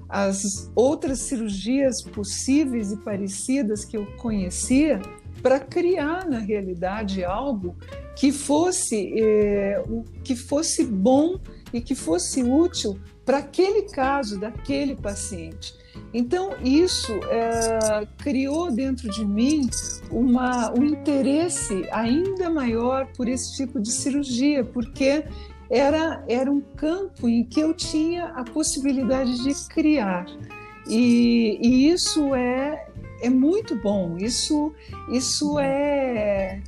as 0.09 0.69
outras 0.75 1.19
cirurgias 1.19 2.01
possíveis 2.01 2.91
e 2.91 2.97
parecidas 2.97 3.85
que 3.85 3.95
eu 3.95 4.05
conhecia 4.17 5.01
para 5.41 5.59
criar 5.59 6.27
na 6.27 6.39
realidade 6.39 7.23
algo 7.23 7.75
que 8.15 8.31
fosse 8.31 9.13
é, 9.17 9.81
que 10.23 10.35
fosse 10.35 10.83
bom 10.83 11.39
e 11.71 11.79
que 11.79 11.95
fosse 11.95 12.43
útil 12.43 12.99
para 13.23 13.37
aquele 13.37 13.83
caso 13.83 14.39
daquele 14.39 14.95
paciente. 14.95 15.73
Então 16.13 16.55
isso 16.63 17.13
é, 17.29 18.07
criou 18.17 18.71
dentro 18.71 19.09
de 19.09 19.25
mim 19.25 19.69
uma, 20.09 20.71
um 20.71 20.83
interesse 20.83 21.87
ainda 21.91 22.49
maior 22.49 23.07
por 23.15 23.27
esse 23.27 23.55
tipo 23.55 23.79
de 23.79 23.91
cirurgia, 23.91 24.63
porque 24.63 25.23
era, 25.69 26.23
era 26.27 26.51
um 26.51 26.61
campo 26.61 27.27
em 27.27 27.43
que 27.43 27.59
eu 27.59 27.73
tinha 27.73 28.27
a 28.27 28.43
possibilidade 28.43 29.43
de 29.43 29.67
criar. 29.67 30.25
E, 30.89 31.59
e 31.61 31.89
isso 31.89 32.33
é, 32.33 32.87
é 33.21 33.29
muito 33.29 33.75
bom, 33.75 34.15
isso, 34.17 34.73
isso 35.11 35.59
é, 35.59 36.61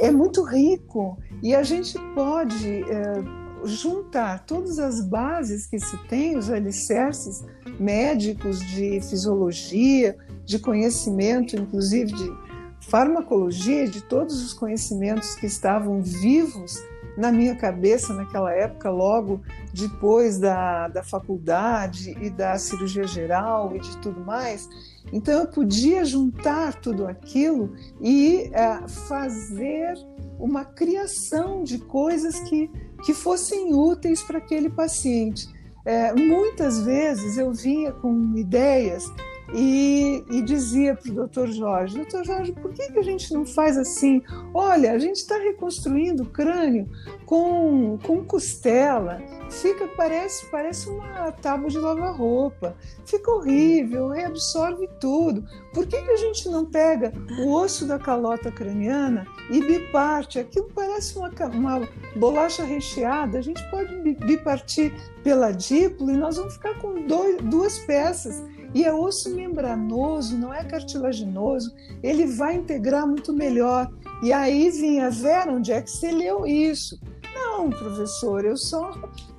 é 0.00 0.10
muito 0.10 0.42
rico. 0.42 1.18
E 1.42 1.54
a 1.54 1.62
gente 1.62 1.98
pode 2.14 2.82
é, 2.84 3.43
juntar 3.64 4.44
todas 4.44 4.78
as 4.78 5.00
bases 5.00 5.66
que 5.66 5.78
se 5.78 5.96
tem, 6.06 6.36
os 6.36 6.50
alicerces 6.50 7.44
médicos 7.78 8.60
de 8.60 9.00
fisiologia, 9.00 10.16
de 10.44 10.58
conhecimento, 10.58 11.56
inclusive 11.56 12.12
de 12.12 12.32
farmacologia, 12.80 13.88
de 13.88 14.02
todos 14.02 14.42
os 14.44 14.52
conhecimentos 14.52 15.34
que 15.34 15.46
estavam 15.46 16.02
vivos 16.02 16.82
na 17.16 17.30
minha 17.30 17.54
cabeça 17.54 18.12
naquela 18.12 18.52
época, 18.52 18.90
logo 18.90 19.40
depois 19.72 20.38
da, 20.38 20.88
da 20.88 21.02
faculdade 21.02 22.16
e 22.20 22.28
da 22.28 22.58
cirurgia 22.58 23.06
geral 23.06 23.74
e 23.74 23.78
de 23.78 23.96
tudo 23.98 24.20
mais. 24.20 24.68
Então 25.12 25.40
eu 25.40 25.46
podia 25.46 26.04
juntar 26.04 26.74
tudo 26.74 27.06
aquilo 27.06 27.72
e 28.00 28.50
é, 28.52 28.88
fazer 28.88 29.94
uma 30.38 30.64
criação 30.64 31.62
de 31.62 31.78
coisas 31.78 32.40
que, 32.40 32.70
que 33.04 33.14
fossem 33.14 33.74
úteis 33.74 34.22
para 34.22 34.38
aquele 34.38 34.70
paciente. 34.70 35.48
É, 35.84 36.12
muitas 36.14 36.80
vezes 36.80 37.36
eu 37.36 37.52
vinha 37.52 37.92
com 37.92 38.34
ideias 38.36 39.04
e, 39.52 40.24
e 40.30 40.42
dizia 40.42 40.94
para 40.94 41.10
o 41.10 41.14
doutor 41.14 41.48
Jorge: 41.48 41.96
Doutor 41.96 42.24
Jorge, 42.24 42.52
por 42.52 42.72
que, 42.72 42.90
que 42.92 42.98
a 42.98 43.02
gente 43.02 43.32
não 43.32 43.44
faz 43.44 43.76
assim? 43.76 44.22
Olha, 44.52 44.92
a 44.92 44.98
gente 44.98 45.16
está 45.16 45.36
reconstruindo 45.36 46.22
o 46.22 46.26
crânio 46.26 46.88
com, 47.26 47.98
com 48.02 48.24
costela, 48.24 49.20
fica, 49.50 49.86
parece, 49.88 50.46
parece 50.46 50.88
uma 50.88 51.30
tábua 51.32 51.68
de 51.68 51.78
lavar 51.78 52.16
roupa, 52.16 52.76
fica 53.04 53.30
horrível, 53.30 54.08
reabsorve 54.08 54.88
tudo. 55.00 55.44
Por 55.72 55.86
que, 55.86 56.00
que 56.00 56.10
a 56.10 56.16
gente 56.16 56.48
não 56.48 56.64
pega 56.64 57.12
o 57.40 57.52
osso 57.52 57.86
da 57.86 57.98
calota 57.98 58.50
craniana 58.50 59.26
e 59.50 59.60
biparte? 59.60 60.38
Aquilo 60.38 60.70
parece 60.74 61.18
uma, 61.18 61.30
uma 61.52 61.88
bolacha 62.16 62.64
recheada, 62.64 63.38
a 63.38 63.42
gente 63.42 63.62
pode 63.70 63.94
bipartir 64.14 64.92
pela 65.22 65.50
dípula 65.50 66.12
e 66.12 66.16
nós 66.16 66.36
vamos 66.36 66.54
ficar 66.54 66.78
com 66.78 67.06
dois, 67.06 67.36
duas 67.42 67.78
peças 67.80 68.42
e 68.74 68.84
é 68.84 68.92
osso 68.92 69.34
membranoso, 69.34 70.36
não 70.36 70.52
é 70.52 70.64
cartilaginoso, 70.64 71.72
ele 72.02 72.26
vai 72.26 72.56
integrar 72.56 73.06
muito 73.06 73.32
melhor. 73.32 73.88
E 74.22 74.32
aí 74.32 74.68
vinha, 74.70 75.10
Vera, 75.10 75.52
onde 75.52 75.72
é 75.72 75.80
que 75.80 75.90
você 75.90 76.10
leu 76.10 76.44
isso? 76.44 76.98
Não, 77.32 77.70
professor, 77.70 78.44
eu 78.44 78.56
só 78.56 78.90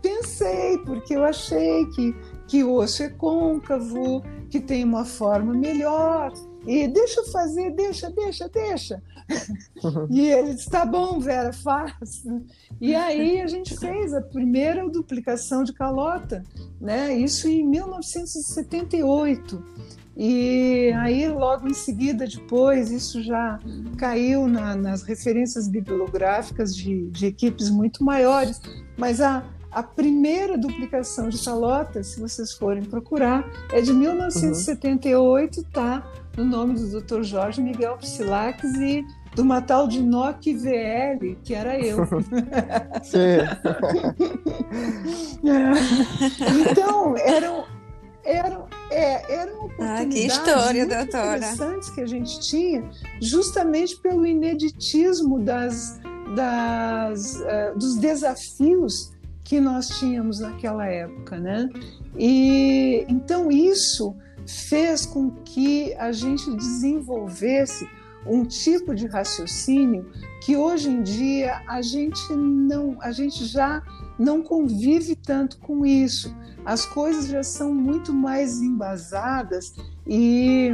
pensei, 0.01 0.77
porque 0.79 1.15
eu 1.15 1.23
achei 1.23 1.85
que, 1.87 2.15
que 2.47 2.63
osso 2.63 3.03
é 3.03 3.09
côncavo, 3.09 4.23
que 4.49 4.59
tem 4.59 4.83
uma 4.83 5.03
forma 5.03 5.53
melhor. 5.53 6.31
E 6.65 6.87
deixa 6.87 7.21
eu 7.21 7.25
fazer, 7.25 7.71
deixa, 7.71 8.09
deixa, 8.09 8.49
deixa. 8.49 9.01
e 10.09 10.21
ele 10.21 10.53
disse: 10.53 10.69
tá 10.69 10.85
bom, 10.85 11.19
Vera, 11.19 11.53
faz. 11.53 12.23
E 12.79 12.95
aí 12.95 13.41
a 13.41 13.47
gente 13.47 13.77
fez 13.77 14.13
a 14.13 14.21
primeira 14.21 14.87
duplicação 14.89 15.63
de 15.63 15.73
calota, 15.73 16.43
né? 16.79 17.13
Isso 17.13 17.47
em 17.47 17.63
1978. 17.63 19.63
E 20.17 20.93
aí, 20.97 21.27
logo 21.27 21.67
em 21.67 21.73
seguida, 21.73 22.25
depois, 22.25 22.89
isso 22.89 23.21
já 23.21 23.59
caiu 23.97 24.47
na, 24.47 24.73
nas 24.73 25.03
referências 25.03 25.67
bibliográficas 25.67 26.73
de, 26.73 27.09
de, 27.09 27.25
equipes 27.25 27.69
muito 27.69 28.01
maiores. 28.01 28.61
Mas 28.95 29.19
a, 29.19 29.43
a 29.69 29.83
primeira 29.83 30.57
duplicação 30.57 31.27
de 31.27 31.43
calota, 31.43 32.01
se 32.01 32.17
vocês 32.17 32.53
forem 32.53 32.85
procurar, 32.85 33.45
é 33.73 33.81
de 33.81 33.91
1978, 33.91 35.57
uhum. 35.57 35.63
tá? 35.65 36.09
No 36.37 36.43
nome 36.43 36.73
do 36.75 37.01
Dr. 37.01 37.23
Jorge 37.23 37.61
Miguel 37.61 37.97
Psilax 37.97 38.63
e 38.75 39.05
de 39.35 39.41
uma 39.41 39.61
tal 39.61 39.87
de 39.87 40.01
Nokia 40.01 40.57
VL, 40.57 41.35
que 41.43 41.53
era 41.53 41.79
eu. 41.79 41.97
Sim. 43.03 43.39
então, 46.71 47.17
eram, 47.17 47.65
eram, 48.23 48.67
é, 48.89 49.33
eram 49.33 49.65
oportunidades 49.65 50.05
ah, 50.05 50.09
que 50.09 50.25
história, 50.25 50.85
muito 50.85 50.95
doutora. 50.95 51.37
interessantes 51.37 51.89
que 51.89 52.01
a 52.01 52.05
gente 52.05 52.39
tinha, 52.39 52.89
justamente 53.21 53.97
pelo 53.97 54.25
ineditismo 54.25 55.39
das, 55.39 55.99
das, 56.35 57.35
uh, 57.35 57.77
dos 57.77 57.97
desafios 57.97 59.13
que 59.43 59.59
nós 59.59 59.87
tínhamos 59.99 60.39
naquela 60.39 60.87
época, 60.87 61.37
né? 61.37 61.69
E 62.17 63.05
então 63.07 63.51
isso 63.51 64.15
fez 64.45 65.05
com 65.05 65.31
que 65.31 65.93
a 65.95 66.11
gente 66.11 66.49
desenvolvesse 66.55 67.87
um 68.25 68.43
tipo 68.43 68.95
de 68.95 69.05
raciocínio 69.05 70.09
que 70.41 70.55
hoje 70.55 70.89
em 70.89 71.01
dia 71.01 71.61
a 71.67 71.81
gente 71.81 72.21
não, 72.33 72.97
a 73.01 73.11
gente 73.11 73.45
já 73.45 73.81
não 74.17 74.41
convive 74.41 75.15
tanto 75.15 75.57
com 75.57 75.85
isso. 75.85 76.35
As 76.63 76.85
coisas 76.85 77.27
já 77.27 77.43
são 77.43 77.73
muito 77.73 78.11
mais 78.11 78.61
embasadas 78.61 79.73
e, 80.07 80.71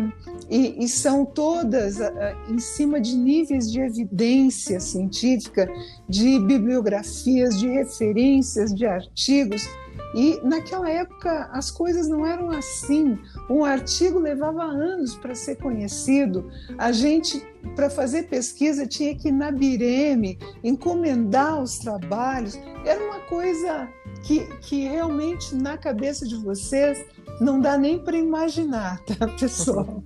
e, 0.50 0.84
e 0.84 0.88
são 0.88 1.25
todas 1.25 2.00
uh, 2.00 2.12
em 2.50 2.60
cima 2.60 3.00
de 3.00 3.16
níveis 3.16 3.70
de 3.70 3.82
evidência 3.82 4.80
científica, 4.80 5.70
de 6.08 6.40
bibliografias, 6.40 7.60
de 7.60 7.68
referências, 7.68 8.74
de 8.74 8.86
artigos 8.86 9.68
e 10.13 10.39
naquela 10.43 10.89
época 10.89 11.50
as 11.53 11.71
coisas 11.71 12.07
não 12.07 12.25
eram 12.25 12.50
assim. 12.50 13.17
Um 13.50 13.63
artigo 13.63 14.19
levava 14.19 14.63
anos 14.63 15.15
para 15.15 15.33
ser 15.36 15.55
conhecido. 15.55 16.50
A 16.77 16.91
gente, 16.91 17.45
para 17.75 17.89
fazer 17.89 18.24
pesquisa, 18.24 18.86
tinha 18.86 19.15
que 19.15 19.29
ir 19.29 19.31
na 19.31 19.51
Bireme, 19.51 20.38
encomendar 20.63 21.62
os 21.62 21.79
trabalhos. 21.79 22.60
Era 22.86 23.03
uma 23.03 23.19
coisa 23.21 23.88
que, 24.24 24.41
que 24.62 24.88
realmente 24.88 25.55
na 25.55 25.77
cabeça 25.77 26.27
de 26.27 26.36
vocês 26.36 27.03
não 27.39 27.60
dá 27.60 27.77
nem 27.77 27.98
para 27.98 28.17
imaginar, 28.17 29.00
tá, 29.05 29.27
pessoal? 29.39 30.03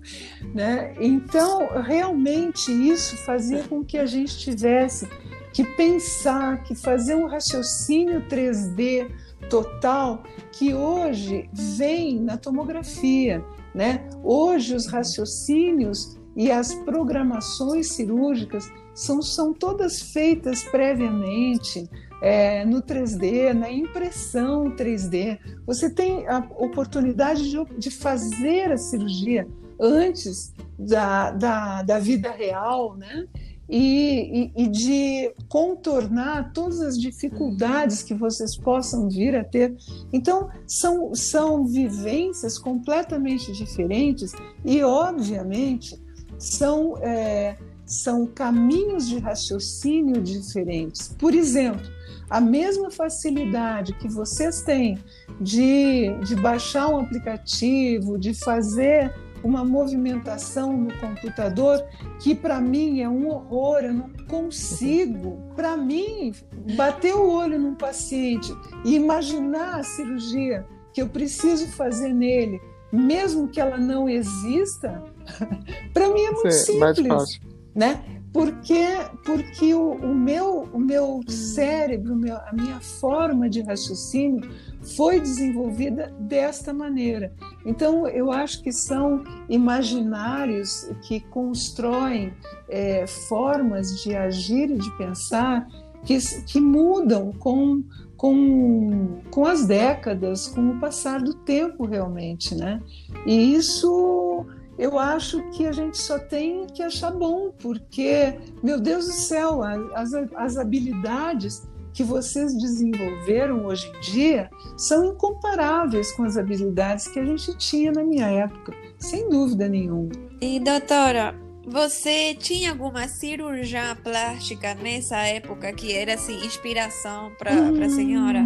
né? 0.53 0.95
Então, 0.99 1.81
realmente 1.81 2.71
isso 2.71 3.17
fazia 3.17 3.63
com 3.63 3.83
que 3.83 3.97
a 3.97 4.05
gente 4.05 4.37
tivesse 4.37 5.07
que 5.51 5.63
pensar, 5.63 6.63
que 6.63 6.75
fazer 6.75 7.15
um 7.15 7.27
raciocínio 7.27 8.21
3D 8.27 9.09
total 9.49 10.23
que 10.51 10.73
hoje 10.73 11.49
vem 11.53 12.19
na 12.19 12.37
tomografia. 12.37 13.43
Né? 13.73 14.07
Hoje, 14.23 14.75
os 14.75 14.87
raciocínios 14.87 16.17
e 16.35 16.51
as 16.51 16.73
programações 16.73 17.91
cirúrgicas 17.91 18.71
são, 18.93 19.21
são 19.21 19.53
todas 19.53 20.01
feitas 20.01 20.63
previamente 20.63 21.89
é, 22.21 22.65
no 22.65 22.81
3D, 22.81 23.53
na 23.53 23.71
impressão 23.71 24.75
3D. 24.75 25.37
Você 25.65 25.89
tem 25.89 26.27
a 26.27 26.39
oportunidade 26.57 27.49
de, 27.49 27.63
de 27.77 27.91
fazer 27.91 28.71
a 28.71 28.77
cirurgia 28.77 29.47
antes 29.79 30.53
da, 30.77 31.31
da, 31.31 31.83
da 31.83 31.99
vida 31.99 32.31
real, 32.31 32.95
né? 32.95 33.27
E, 33.67 34.51
e, 34.55 34.63
e, 34.63 34.67
de 34.67 35.33
contornar 35.49 36.51
todas 36.53 36.81
as 36.81 36.99
dificuldades 36.99 38.03
que 38.03 38.13
vocês 38.13 38.55
possam 38.55 39.09
vir 39.09 39.35
a 39.35 39.43
ter. 39.43 39.75
Então, 40.13 40.49
são, 40.67 41.15
são 41.15 41.65
vivências 41.65 42.59
completamente 42.59 43.51
diferentes 43.51 44.33
e, 44.63 44.83
obviamente, 44.83 45.99
são, 46.37 46.97
é, 47.01 47.57
são 47.85 48.27
caminhos 48.27 49.07
de 49.07 49.17
raciocínio 49.17 50.21
diferentes. 50.21 51.15
Por 51.17 51.33
exemplo, 51.33 51.85
a 52.29 52.41
mesma 52.41 52.89
facilidade 52.91 53.93
que 53.93 54.07
vocês 54.07 54.61
têm 54.61 54.97
de, 55.39 56.09
de 56.23 56.35
baixar 56.35 56.87
um 56.89 56.99
aplicativo, 56.99 58.17
de 58.17 58.33
fazer 58.33 59.13
uma 59.46 59.64
movimentação 59.64 60.75
no 60.75 60.98
computador 60.98 61.86
que 62.20 62.34
para 62.34 62.60
mim 62.60 63.01
é 63.01 63.08
um 63.08 63.29
horror, 63.29 63.81
eu 63.84 63.94
não 63.94 64.10
consigo. 64.27 65.38
Para 65.55 65.77
mim, 65.77 66.34
bater 66.75 67.16
o 67.16 67.29
olho 67.29 67.60
num 67.60 67.75
paciente 67.75 68.51
e 68.84 68.96
imaginar 68.96 69.79
a 69.79 69.84
cirurgia 69.84 70.66
que 70.92 71.00
eu 71.00 71.08
preciso 71.08 71.68
fazer 71.68 72.12
nele, 72.12 72.60
mesmo 72.92 73.48
que 73.48 73.62
ela 73.62 73.77
não 73.77 74.10
exista, 74.10 75.03
para 75.94 76.10
mim 76.10 76.22
é 76.22 76.31
muito 76.31 76.51
Sim, 76.51 76.79
simples, 76.79 77.40
né? 77.75 78.03
Porque 78.34 78.84
porque 79.24 79.74
o, 79.75 79.92
o 79.92 80.14
meu 80.14 80.68
o 80.74 80.79
meu 80.79 81.22
cérebro, 81.27 82.14
o 82.14 82.18
meu, 82.18 82.36
a 82.36 82.51
minha 82.51 82.79
forma 82.79 83.48
de 83.48 83.62
raciocínio 83.62 84.50
foi 84.95 85.19
desenvolvida 85.19 86.13
desta 86.19 86.74
maneira. 86.74 87.33
Então, 87.65 88.07
eu 88.07 88.31
acho 88.31 88.61
que 88.61 88.71
são 88.71 89.24
imaginários 89.50 90.89
que 91.07 91.19
constroem 91.19 92.33
é, 92.69 93.07
formas 93.07 94.03
de 94.03 94.15
agir 94.15 94.69
e 94.69 94.77
de 94.77 94.98
pensar 94.98 95.67
que, 96.03 96.17
que 96.43 96.59
mudam 96.59 97.31
com, 97.33 97.83
com, 98.15 99.21
com 99.31 99.45
as 99.45 99.65
décadas, 99.65 100.48
com 100.48 100.71
o 100.71 100.79
passar 100.79 101.21
do 101.21 101.33
tempo, 101.33 101.85
realmente. 101.85 102.53
Né? 102.53 102.81
E 103.25 103.55
isso 103.55 104.45
eu 104.77 105.00
acho 105.00 105.41
que 105.51 105.65
a 105.65 105.71
gente 105.71 105.98
só 105.98 106.19
tem 106.19 106.67
que 106.67 106.83
achar 106.83 107.11
bom, 107.11 107.51
porque, 107.59 108.37
meu 108.61 108.79
Deus 108.79 109.05
do 109.05 109.13
céu, 109.13 109.61
as, 109.63 110.13
as 110.35 110.57
habilidades 110.57 111.65
que 111.96 112.03
vocês 112.03 112.53
desenvolveram 112.53 113.66
hoje 113.66 113.90
em 113.90 114.00
dia 114.01 114.50
são 114.77 115.05
incomparáveis 115.05 116.12
com 116.12 116.24
as 116.24 116.36
habilidades 116.36 117.08
que 117.08 117.18
a 117.18 117.25
gente 117.25 117.58
tinha 117.58 117.92
na 117.94 118.03
minha 118.03 118.27
época, 118.27 118.74
sem 119.00 119.29
dúvida 119.29 119.70
nenhuma. 119.70 120.12
E 120.42 120.60
doutora, 120.60 121.34
você 121.66 122.36
tinha 122.36 122.72
alguma 122.72 123.08
cirurgiã 123.08 123.96
plástica 123.96 124.75
nessa 124.75 125.20
época 125.20 125.72
que 125.72 125.94
era 125.94 126.16
assim 126.16 126.46
inspiração 126.46 127.31
para 127.40 127.53
hum, 127.53 127.81
a 127.81 127.90
senhora? 127.90 128.46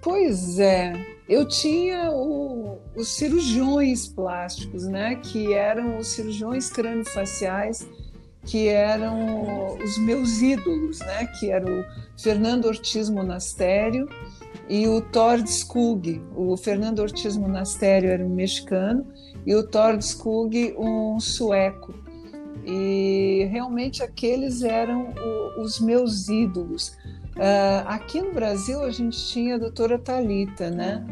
Pois 0.00 0.58
é, 0.58 0.94
eu 1.28 1.46
tinha 1.46 2.10
o, 2.12 2.78
os 2.96 3.08
cirurgiões 3.08 4.08
plásticos, 4.08 4.86
né, 4.86 5.16
que 5.16 5.52
eram 5.52 5.98
os 5.98 6.08
cirurgiões 6.08 6.70
crâniofaciais 6.70 7.86
que 8.44 8.68
eram 8.68 9.76
os 9.82 9.98
meus 9.98 10.40
ídolos, 10.42 11.00
né? 11.00 11.26
que 11.38 11.50
era 11.50 11.64
o 11.64 11.84
Fernando 12.16 12.66
Ortiz 12.66 13.08
Monastério 13.08 14.08
e 14.68 14.86
o 14.86 15.00
Tord 15.00 15.48
Skug. 15.48 16.22
O 16.34 16.56
Fernando 16.56 17.00
Ortiz 17.00 17.36
Monastério 17.36 18.10
era 18.10 18.24
um 18.24 18.34
mexicano 18.34 19.06
e 19.46 19.54
o 19.54 19.66
Tord 19.66 20.02
Skug 20.02 20.74
um 20.78 21.18
sueco. 21.20 21.94
E 22.66 23.46
realmente 23.50 24.02
aqueles 24.02 24.62
eram 24.62 25.12
o, 25.12 25.62
os 25.62 25.80
meus 25.80 26.28
ídolos. 26.28 26.96
Uh, 27.36 27.86
aqui 27.86 28.22
no 28.22 28.32
Brasil 28.32 28.82
a 28.82 28.90
gente 28.90 29.18
tinha 29.26 29.56
a 29.56 29.58
doutora 29.58 29.98
Talita, 29.98 30.70
né? 30.70 31.04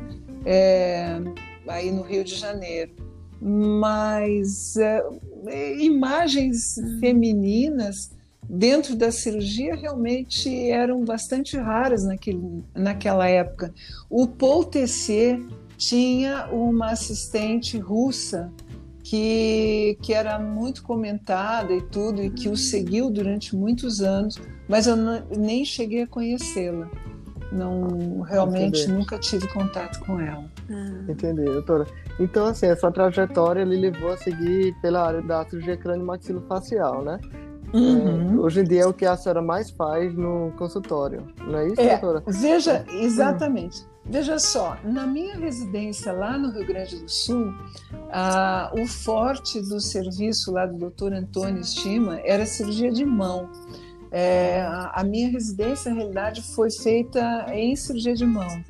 É, 0.46 1.20
aí 1.68 1.90
no 1.90 2.02
Rio 2.02 2.24
de 2.24 2.34
Janeiro. 2.34 3.01
Mas 3.44 4.76
uh, 4.76 5.50
imagens 5.80 6.76
femininas 7.00 8.12
dentro 8.48 8.94
da 8.94 9.10
cirurgia 9.10 9.74
realmente 9.74 10.70
eram 10.70 11.04
bastante 11.04 11.56
raras 11.56 12.04
naquele, 12.04 12.62
naquela 12.74 13.26
época. 13.26 13.74
O 14.08 14.28
Paul 14.28 14.64
Tessier 14.64 15.40
tinha 15.76 16.46
uma 16.52 16.90
assistente 16.90 17.78
russa 17.78 18.52
que, 19.02 19.98
que 20.00 20.12
era 20.12 20.38
muito 20.38 20.82
comentada 20.82 21.72
e 21.72 21.82
tudo, 21.82 22.22
e 22.22 22.30
que 22.30 22.48
o 22.48 22.56
seguiu 22.56 23.10
durante 23.10 23.56
muitos 23.56 24.00
anos, 24.00 24.38
mas 24.68 24.86
eu 24.86 24.96
não, 24.96 25.22
nem 25.36 25.64
cheguei 25.64 26.02
a 26.02 26.06
conhecê-la. 26.06 26.88
Não, 27.50 28.20
realmente 28.20 28.82
Entendi. 28.82 28.92
nunca 28.92 29.18
tive 29.18 29.46
contato 29.48 30.00
com 30.00 30.18
ela. 30.18 30.50
Ah. 30.70 31.10
Entendi, 31.10 31.44
doutora. 31.44 31.86
Então, 32.20 32.46
assim, 32.46 32.66
essa 32.66 32.90
trajetória 32.90 33.62
ele 33.62 33.76
levou 33.76 34.12
a 34.12 34.16
seguir 34.16 34.74
pela 34.80 35.06
área 35.06 35.22
da 35.22 35.44
cirurgia 35.44 35.76
crânio-maxilofacial, 35.76 37.02
né? 37.02 37.18
Uhum. 37.72 38.34
É, 38.34 38.40
hoje 38.40 38.60
em 38.60 38.64
dia 38.64 38.82
é 38.82 38.86
o 38.86 38.92
que 38.92 39.06
a 39.06 39.16
senhora 39.16 39.40
mais 39.40 39.70
faz 39.70 40.14
no 40.14 40.52
consultório, 40.58 41.26
não 41.40 41.58
é 41.58 41.68
isso, 41.68 41.80
é, 41.80 41.98
doutora? 41.98 42.22
Veja, 42.26 42.84
exatamente. 42.90 43.80
Uhum. 43.80 43.92
Veja 44.04 44.38
só, 44.38 44.76
na 44.84 45.06
minha 45.06 45.36
residência 45.36 46.12
lá 46.12 46.36
no 46.36 46.50
Rio 46.50 46.66
Grande 46.66 46.96
do 46.96 47.08
Sul, 47.08 47.54
o 48.72 48.86
forte 48.86 49.60
do 49.60 49.80
serviço 49.80 50.52
lá 50.52 50.66
do 50.66 50.76
doutor 50.76 51.12
Antônio 51.12 51.60
Estima 51.60 52.20
era 52.24 52.44
cirurgia 52.44 52.90
de 52.90 53.06
mão. 53.06 53.48
É, 54.10 54.60
a 54.92 55.02
minha 55.04 55.30
residência, 55.30 55.90
na 55.90 55.98
realidade, 55.98 56.42
foi 56.42 56.70
feita 56.70 57.46
em 57.54 57.74
cirurgia 57.76 58.14
de 58.14 58.26
mão. 58.26 58.62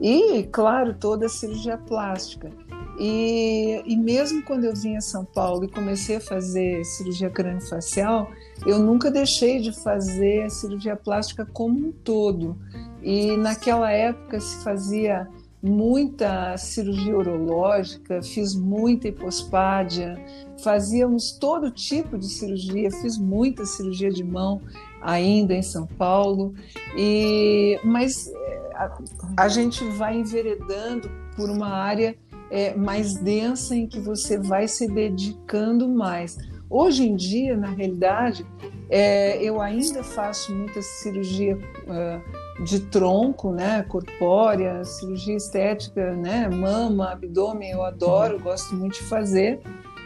E, 0.00 0.44
claro, 0.44 0.94
toda 0.94 1.26
a 1.26 1.28
cirurgia 1.28 1.76
plástica. 1.76 2.50
E, 2.98 3.82
e 3.86 3.96
mesmo 3.96 4.42
quando 4.42 4.64
eu 4.64 4.74
vim 4.74 4.96
a 4.96 5.00
São 5.00 5.24
Paulo 5.24 5.64
e 5.64 5.68
comecei 5.68 6.16
a 6.16 6.20
fazer 6.20 6.84
cirurgia 6.84 7.30
craniofacial, 7.30 8.30
eu 8.66 8.78
nunca 8.78 9.10
deixei 9.10 9.60
de 9.60 9.72
fazer 9.82 10.42
a 10.42 10.50
cirurgia 10.50 10.96
plástica 10.96 11.46
como 11.46 11.88
um 11.88 11.92
todo. 11.92 12.58
E 13.02 13.36
naquela 13.36 13.90
época 13.90 14.38
se 14.38 14.62
fazia 14.62 15.26
muita 15.62 16.56
cirurgia 16.56 17.16
urológica, 17.16 18.22
fiz 18.22 18.54
muita 18.54 19.08
hipospádia, 19.08 20.14
fazíamos 20.62 21.32
todo 21.32 21.70
tipo 21.70 22.16
de 22.16 22.26
cirurgia, 22.26 22.90
fiz 22.90 23.18
muita 23.18 23.64
cirurgia 23.66 24.10
de 24.10 24.24
mão 24.24 24.60
ainda 25.02 25.54
em 25.54 25.62
São 25.62 25.86
Paulo, 25.86 26.54
e 26.96 27.78
mas 27.84 28.28
eh, 28.28 28.70
a, 28.74 28.98
a 29.38 29.48
gente 29.48 29.82
vai 29.90 30.18
enveredando 30.18 31.10
por 31.36 31.50
uma 31.50 31.68
área 31.68 32.16
é, 32.50 32.74
mais 32.74 33.14
densa 33.14 33.74
em 33.74 33.86
que 33.86 34.00
você 34.00 34.38
vai 34.38 34.66
se 34.66 34.88
dedicando 34.88 35.88
mais. 35.88 36.36
Hoje 36.68 37.08
em 37.08 37.16
dia, 37.16 37.56
na 37.56 37.68
realidade, 37.68 38.46
é, 38.88 39.42
eu 39.42 39.60
ainda 39.60 40.04
faço 40.04 40.54
muita 40.54 40.80
cirurgia 40.80 41.56
uh, 41.56 42.64
de 42.64 42.80
tronco, 42.80 43.50
né, 43.52 43.82
corpórea, 43.88 44.84
cirurgia 44.84 45.36
estética, 45.36 46.12
né, 46.14 46.48
mama, 46.48 47.10
abdômen, 47.10 47.70
eu 47.70 47.82
adoro, 47.82 48.38
gosto 48.38 48.74
muito 48.74 48.94
de 48.94 49.04
fazer. 49.04 49.60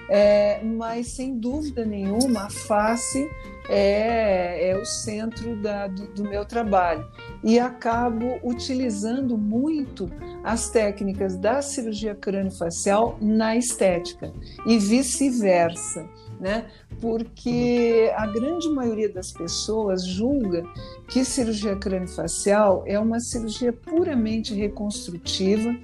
É, 0.09 0.62
mas 0.62 1.09
sem 1.09 1.38
dúvida 1.38 1.85
nenhuma 1.85 2.45
a 2.45 2.51
face 2.51 3.27
é, 3.69 4.71
é 4.71 4.77
o 4.77 4.85
centro 4.85 5.57
da, 5.57 5.87
do, 5.87 6.07
do, 6.09 6.25
meu 6.25 6.45
trabalho 6.45 7.07
e 7.43 7.59
acabo 7.59 8.38
utilizando 8.43 9.38
muito 9.38 10.11
as 10.43 10.69
técnicas 10.69 11.37
da 11.37 11.62
cirurgia 11.62 12.14
crâniofacial 12.14 13.17
na 13.21 13.57
estética 13.57 14.33
e 14.67 14.79
vice-versa. 14.79 16.07
Né? 16.38 16.67
Porque 17.01 18.12
a 18.17 18.27
grande 18.27 18.69
maioria 18.69 19.09
das 19.09 19.33
pessoas 19.33 20.07
julga 20.07 20.64
que 21.09 21.25
cirurgia 21.25 21.77
crâniofacial 21.77 22.83
é 22.87 22.99
uma 22.99 23.21
cirurgia 23.21 23.73
puramente 23.73 24.53
reconstrutiva 24.53 25.75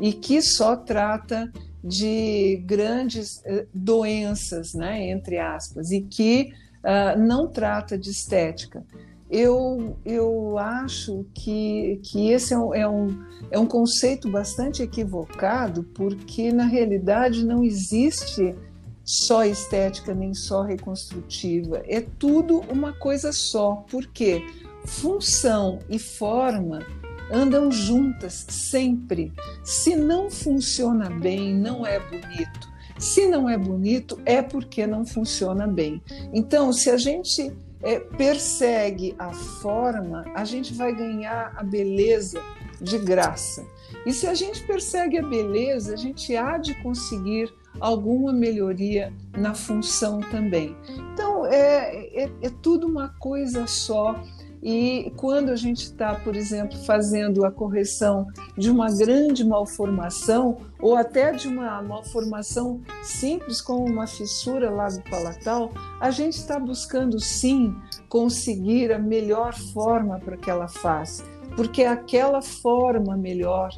e 0.00 0.12
que 0.12 0.40
só 0.40 0.76
trata 0.76 1.52
de 1.86 2.62
grandes 2.66 3.40
eh, 3.44 3.66
doenças, 3.72 4.74
né, 4.74 5.08
entre 5.08 5.38
aspas, 5.38 5.92
e 5.92 6.00
que 6.00 6.52
uh, 6.82 7.18
não 7.18 7.46
trata 7.46 7.96
de 7.96 8.10
estética. 8.10 8.84
Eu, 9.30 9.96
eu 10.04 10.56
acho 10.58 11.26
que, 11.34 12.00
que 12.02 12.30
esse 12.30 12.54
é 12.54 12.58
um, 12.58 12.74
é, 12.74 12.88
um, 12.88 13.24
é 13.50 13.58
um 13.58 13.66
conceito 13.66 14.28
bastante 14.30 14.82
equivocado, 14.82 15.82
porque 15.94 16.52
na 16.52 16.64
realidade 16.64 17.44
não 17.44 17.64
existe 17.64 18.54
só 19.04 19.44
estética 19.44 20.12
nem 20.12 20.34
só 20.34 20.62
reconstrutiva, 20.62 21.82
é 21.86 22.00
tudo 22.00 22.60
uma 22.68 22.92
coisa 22.92 23.32
só, 23.32 23.84
porque 23.88 24.44
função 24.84 25.78
e 25.88 25.98
forma 25.98 26.80
andam 27.30 27.70
juntas 27.70 28.46
sempre. 28.48 29.32
Se 29.64 29.96
não 29.96 30.30
funciona 30.30 31.10
bem, 31.10 31.54
não 31.54 31.86
é 31.86 31.98
bonito. 31.98 32.76
Se 32.98 33.26
não 33.26 33.48
é 33.48 33.58
bonito, 33.58 34.20
é 34.24 34.40
porque 34.40 34.86
não 34.86 35.04
funciona 35.04 35.66
bem. 35.66 36.02
Então, 36.32 36.72
se 36.72 36.90
a 36.90 36.96
gente 36.96 37.52
é, 37.82 38.00
persegue 38.00 39.14
a 39.18 39.32
forma, 39.32 40.24
a 40.34 40.44
gente 40.44 40.72
vai 40.72 40.94
ganhar 40.94 41.52
a 41.56 41.62
beleza 41.62 42.40
de 42.80 42.98
graça. 42.98 43.64
E 44.04 44.12
se 44.12 44.26
a 44.26 44.34
gente 44.34 44.62
persegue 44.66 45.18
a 45.18 45.22
beleza, 45.22 45.94
a 45.94 45.96
gente 45.96 46.34
há 46.36 46.58
de 46.58 46.74
conseguir 46.82 47.52
alguma 47.80 48.32
melhoria 48.32 49.12
na 49.36 49.54
função 49.54 50.20
também. 50.20 50.76
Então, 51.12 51.46
é, 51.46 52.24
é, 52.24 52.30
é 52.42 52.50
tudo 52.62 52.86
uma 52.86 53.10
coisa 53.18 53.66
só 53.66 54.22
e 54.68 55.12
quando 55.16 55.50
a 55.50 55.54
gente 55.54 55.84
está, 55.84 56.16
por 56.16 56.34
exemplo, 56.34 56.76
fazendo 56.78 57.44
a 57.44 57.52
correção 57.52 58.26
de 58.58 58.68
uma 58.68 58.88
grande 58.88 59.44
malformação, 59.44 60.58
ou 60.80 60.96
até 60.96 61.30
de 61.30 61.46
uma 61.46 61.80
malformação 61.80 62.80
simples, 63.00 63.60
como 63.60 63.84
uma 63.84 64.08
fissura 64.08 64.68
lábio 64.68 65.04
palatal, 65.08 65.70
a 66.00 66.10
gente 66.10 66.38
está 66.38 66.58
buscando 66.58 67.20
sim 67.20 67.76
conseguir 68.08 68.92
a 68.92 68.98
melhor 68.98 69.54
forma 69.72 70.18
para 70.18 70.34
aquela 70.34 70.66
face, 70.66 71.22
porque 71.54 71.82
é 71.82 71.88
aquela 71.88 72.42
forma 72.42 73.16
melhor 73.16 73.70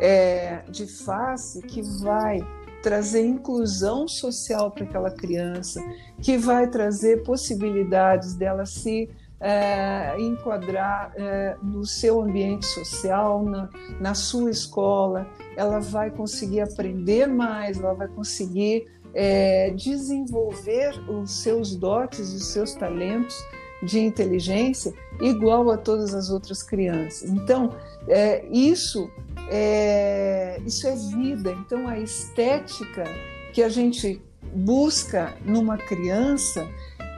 é, 0.00 0.62
de 0.70 0.86
face 0.86 1.60
que 1.62 1.82
vai 2.00 2.46
trazer 2.80 3.26
inclusão 3.26 4.06
social 4.06 4.70
para 4.70 4.84
aquela 4.84 5.10
criança, 5.10 5.82
que 6.22 6.38
vai 6.38 6.68
trazer 6.68 7.24
possibilidades 7.24 8.34
dela 8.34 8.64
se 8.64 9.10
é, 9.40 10.14
enquadrar 10.18 11.12
é, 11.16 11.56
no 11.62 11.84
seu 11.84 12.20
ambiente 12.20 12.66
social, 12.66 13.44
na, 13.44 13.68
na 14.00 14.14
sua 14.14 14.50
escola, 14.50 15.26
ela 15.56 15.78
vai 15.80 16.10
conseguir 16.10 16.60
aprender 16.60 17.26
mais, 17.26 17.78
ela 17.78 17.94
vai 17.94 18.08
conseguir 18.08 18.86
é, 19.14 19.70
desenvolver 19.70 20.98
os 21.08 21.42
seus 21.42 21.74
dotes, 21.74 22.32
os 22.32 22.46
seus 22.46 22.74
talentos 22.74 23.36
de 23.82 24.00
inteligência 24.00 24.92
igual 25.20 25.70
a 25.70 25.76
todas 25.76 26.14
as 26.14 26.30
outras 26.30 26.62
crianças. 26.62 27.30
Então, 27.30 27.76
é, 28.08 28.44
isso, 28.50 29.08
é, 29.50 30.60
isso 30.66 30.86
é 30.86 30.96
vida. 30.96 31.52
Então, 31.52 31.86
a 31.86 31.98
estética 31.98 33.04
que 33.52 33.62
a 33.62 33.68
gente 33.68 34.20
busca 34.54 35.36
numa 35.44 35.76
criança 35.76 36.66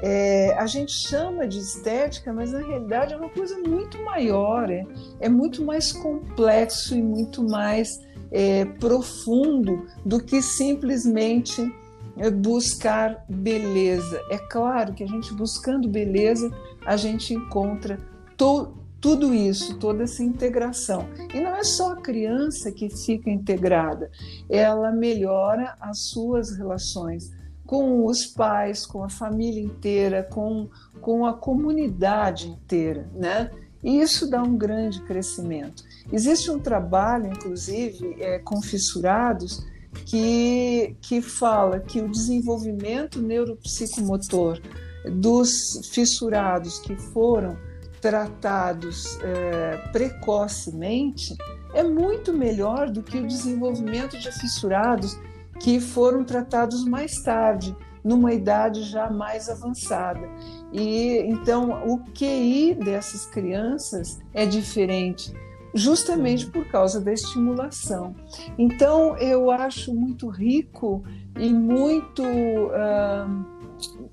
é, 0.03 0.55
a 0.59 0.67
gente 0.67 0.93
chama 0.93 1.47
de 1.47 1.59
estética, 1.59 2.33
mas 2.33 2.53
na 2.53 2.61
realidade 2.61 3.13
é 3.13 3.17
uma 3.17 3.29
coisa 3.29 3.59
muito 3.59 4.03
maior, 4.03 4.71
é, 4.71 4.85
é 5.21 5.29
muito 5.29 5.63
mais 5.65 5.93
complexo 5.93 6.97
e 6.97 7.03
muito 7.03 7.43
mais 7.43 8.01
é, 8.31 8.65
profundo 8.65 9.87
do 10.05 10.23
que 10.23 10.41
simplesmente 10.41 11.71
é, 12.17 12.31
buscar 12.31 13.25
beleza. 13.29 14.21
É 14.31 14.39
claro 14.39 14.95
que 14.95 15.05
a 15.05 15.07
gente 15.07 15.35
buscando 15.35 15.89
beleza, 15.89 16.51
a 16.87 16.97
gente 16.97 17.35
encontra 17.35 17.99
to, 18.37 18.73
tudo 19.01 19.35
isso, 19.35 19.79
toda 19.79 20.05
essa 20.05 20.23
integração. 20.23 21.07
E 21.35 21.41
não 21.41 21.55
é 21.55 21.65
só 21.65 21.93
a 21.93 21.97
criança 21.97 22.73
que 22.73 22.89
fica 22.89 23.31
integrada, 23.31 24.11
ela 24.49 24.91
melhora 24.93 25.75
as 25.79 26.01
suas 26.11 26.57
relações 26.57 27.39
com 27.71 28.05
os 28.05 28.27
pais, 28.27 28.85
com 28.85 29.05
a 29.05 29.09
família 29.09 29.63
inteira, 29.63 30.25
com, 30.25 30.69
com 31.01 31.25
a 31.25 31.33
comunidade 31.33 32.49
inteira, 32.49 33.09
né? 33.15 33.49
E 33.81 34.01
isso 34.01 34.29
dá 34.29 34.43
um 34.43 34.59
grande 34.59 35.01
crescimento. 35.03 35.85
Existe 36.13 36.51
um 36.51 36.59
trabalho, 36.59 37.29
inclusive, 37.29 38.17
é, 38.19 38.41
com 38.41 38.61
fissurados, 38.61 39.65
que, 40.05 40.97
que 41.01 41.23
fala 41.23 41.79
que 41.79 42.01
o 42.01 42.11
desenvolvimento 42.11 43.23
neuropsicomotor 43.23 44.61
dos 45.09 45.89
fissurados 45.93 46.81
que 46.81 46.97
foram 46.97 47.57
tratados 48.01 49.17
é, 49.23 49.77
precocemente 49.93 51.37
é 51.73 51.85
muito 51.85 52.33
melhor 52.33 52.91
do 52.91 53.01
que 53.01 53.19
o 53.19 53.27
desenvolvimento 53.29 54.19
de 54.19 54.33
fissurados 54.33 55.17
que 55.61 55.79
foram 55.79 56.25
tratados 56.25 56.85
mais 56.85 57.23
tarde, 57.23 57.77
numa 58.03 58.33
idade 58.33 58.83
já 58.83 59.11
mais 59.11 59.49
avançada. 59.49 60.27
E 60.73 61.19
então 61.27 61.87
o 61.87 61.99
QI 62.13 62.75
dessas 62.75 63.27
crianças 63.27 64.19
é 64.33 64.47
diferente, 64.47 65.33
justamente 65.75 66.47
por 66.47 66.67
causa 66.69 67.01
da 67.01 67.13
estimulação. 67.13 68.15
Então 68.59 69.17
eu 69.19 69.51
acho 69.51 69.95
muito 69.95 70.29
rico 70.29 71.05
e 71.39 71.53
muito 71.53 72.23
uh, 72.23 73.61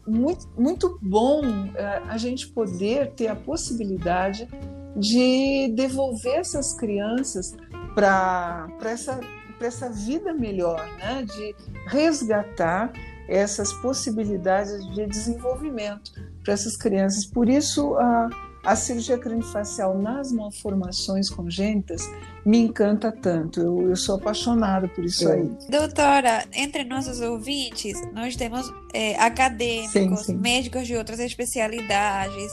muito, 0.08 0.48
muito 0.58 1.00
bom 1.02 1.42
uh, 1.42 2.10
a 2.10 2.18
gente 2.18 2.48
poder 2.50 3.14
ter 3.14 3.28
a 3.28 3.36
possibilidade 3.36 4.48
de 4.96 5.72
devolver 5.76 6.40
essas 6.40 6.74
crianças 6.74 7.56
para 7.94 8.68
essa 8.82 9.20
para 9.58 9.68
essa 9.68 9.90
vida 9.90 10.34
melhor, 10.34 10.86
né? 10.98 11.24
de 11.24 11.56
resgatar 11.88 12.92
essas 13.28 13.74
possibilidades 13.74 14.86
de 14.94 15.06
desenvolvimento 15.06 16.12
para 16.44 16.54
essas 16.54 16.78
crianças. 16.78 17.26
Por 17.26 17.50
isso, 17.50 17.96
a, 17.96 18.30
a 18.64 18.76
cirurgia 18.76 19.18
craniofacial 19.18 19.98
nas 19.98 20.32
malformações 20.32 21.30
congênitas 21.30 22.02
me 22.46 22.60
encanta 22.60 23.12
tanto. 23.12 23.60
Eu, 23.60 23.90
eu 23.90 23.96
sou 23.96 24.16
apaixonada 24.16 24.88
por 24.88 25.04
isso 25.04 25.28
é. 25.28 25.34
aí. 25.34 25.52
Doutora, 25.70 26.46
entre 26.54 26.84
nossos 26.86 27.20
ouvintes, 27.20 28.00
nós 28.14 28.36
temos 28.36 28.72
é, 28.94 29.16
acadêmicos, 29.20 29.92
sim, 29.92 30.16
sim. 30.16 30.38
médicos 30.38 30.88
de 30.88 30.96
outras 30.96 31.20
especialidades. 31.20 32.52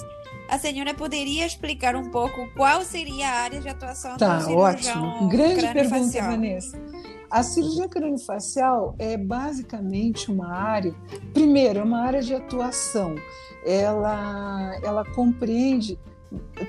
A 0.49 0.59
senhora 0.59 0.95
poderia 0.95 1.47
explicar 1.47 1.97
um 1.97 2.11
pouco 2.11 2.49
qual 2.55 2.83
seria 2.83 3.29
a 3.29 3.41
área 3.41 3.61
de 3.61 3.69
atuação 3.69 4.17
tá, 4.17 4.39
do 4.39 4.45
cirurgião 4.45 5.09
ótimo. 5.09 5.29
Grande 5.29 5.73
pergunta, 5.73 6.23
Vanessa. 6.23 6.79
A 7.31 7.43
cirurgia 7.43 7.89
craniofacial 7.89 8.95
é 8.99 9.17
basicamente 9.17 10.31
uma 10.31 10.55
área, 10.55 10.95
primeiro, 11.33 11.81
é 11.81 11.83
uma 11.83 12.01
área 12.01 12.23
de 12.23 12.35
atuação. 12.35 13.17
Ela, 13.67 14.79
ela 14.85 15.05
compreende 15.15 15.99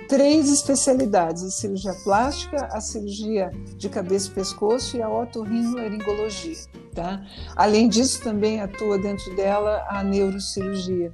três 0.07 0.51
especialidades: 0.51 1.43
a 1.43 1.49
cirurgia 1.49 1.93
plástica, 2.03 2.67
a 2.71 2.81
cirurgia 2.81 3.51
de 3.77 3.89
cabeça 3.89 4.29
e 4.29 4.31
pescoço 4.31 4.97
e 4.97 5.01
a 5.01 5.09
otorrinolaringologia. 5.09 6.55
Tá? 6.93 7.25
Além 7.57 7.89
disso, 7.89 8.23
também 8.23 8.61
atua 8.61 8.97
dentro 8.97 9.35
dela 9.35 9.85
a 9.89 10.01
neurocirurgia. 10.01 11.13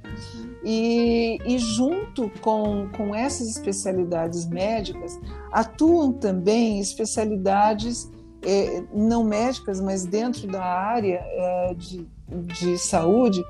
E, 0.64 1.38
e 1.44 1.58
junto 1.58 2.30
com, 2.40 2.88
com 2.96 3.12
essas 3.12 3.48
especialidades 3.48 4.46
médicas, 4.46 5.18
atuam 5.50 6.12
também 6.12 6.78
especialidades 6.78 8.08
é, 8.42 8.82
não 8.92 9.24
médicas, 9.24 9.80
mas 9.80 10.04
dentro 10.04 10.46
da 10.46 10.62
área 10.62 11.20
é, 11.20 11.74
de, 11.74 12.06
de 12.28 12.78
saúde, 12.78 13.42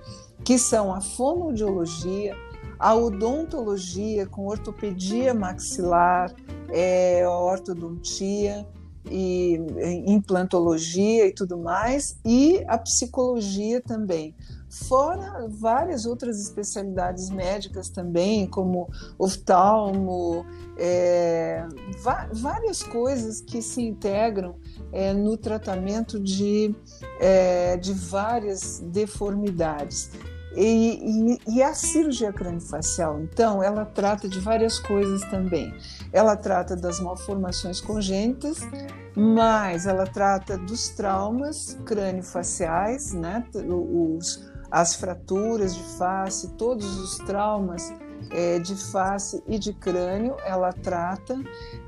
que 0.44 0.58
são 0.58 0.92
a 0.92 1.00
fonoaudiologia, 1.00 2.34
a 2.82 2.96
odontologia 2.96 4.26
com 4.26 4.48
ortopedia 4.48 5.32
maxilar, 5.32 6.34
é, 6.68 7.24
ortodontia 7.28 8.66
e 9.08 9.56
implantologia 10.04 11.28
e 11.28 11.32
tudo 11.32 11.56
mais, 11.56 12.18
e 12.24 12.60
a 12.66 12.76
psicologia 12.76 13.80
também. 13.80 14.34
Fora 14.68 15.46
várias 15.48 16.06
outras 16.06 16.40
especialidades 16.40 17.30
médicas 17.30 17.88
também, 17.88 18.48
como 18.48 18.88
oftalmo, 19.16 20.44
é, 20.76 21.64
várias 22.32 22.82
coisas 22.82 23.40
que 23.40 23.62
se 23.62 23.80
integram 23.82 24.56
é, 24.90 25.12
no 25.12 25.36
tratamento 25.36 26.18
de, 26.18 26.74
é, 27.20 27.76
de 27.76 27.92
várias 27.92 28.80
deformidades. 28.80 30.10
E, 30.54 31.38
e, 31.46 31.56
e, 31.56 31.62
a 31.62 31.72
cirurgia 31.72 32.32
craniofacial, 32.32 33.20
então, 33.20 33.62
ela 33.62 33.86
trata 33.86 34.28
de 34.28 34.38
várias 34.38 34.78
coisas 34.78 35.22
também. 35.30 35.74
Ela 36.12 36.36
trata 36.36 36.76
das 36.76 37.00
malformações 37.00 37.80
congênitas, 37.80 38.58
mas 39.16 39.86
ela 39.86 40.06
trata 40.06 40.58
dos 40.58 40.90
traumas 40.90 41.78
craniofaciais, 41.86 43.12
né? 43.14 43.44
Os, 43.54 44.46
as 44.70 44.94
fraturas 44.94 45.74
de 45.74 45.82
face, 45.96 46.52
todos 46.54 46.98
os 46.98 47.16
traumas 47.18 47.92
é, 48.30 48.58
de 48.58 48.74
face 48.74 49.42
e 49.46 49.58
de 49.58 49.72
crânio, 49.72 50.36
ela 50.44 50.72
trata. 50.72 51.34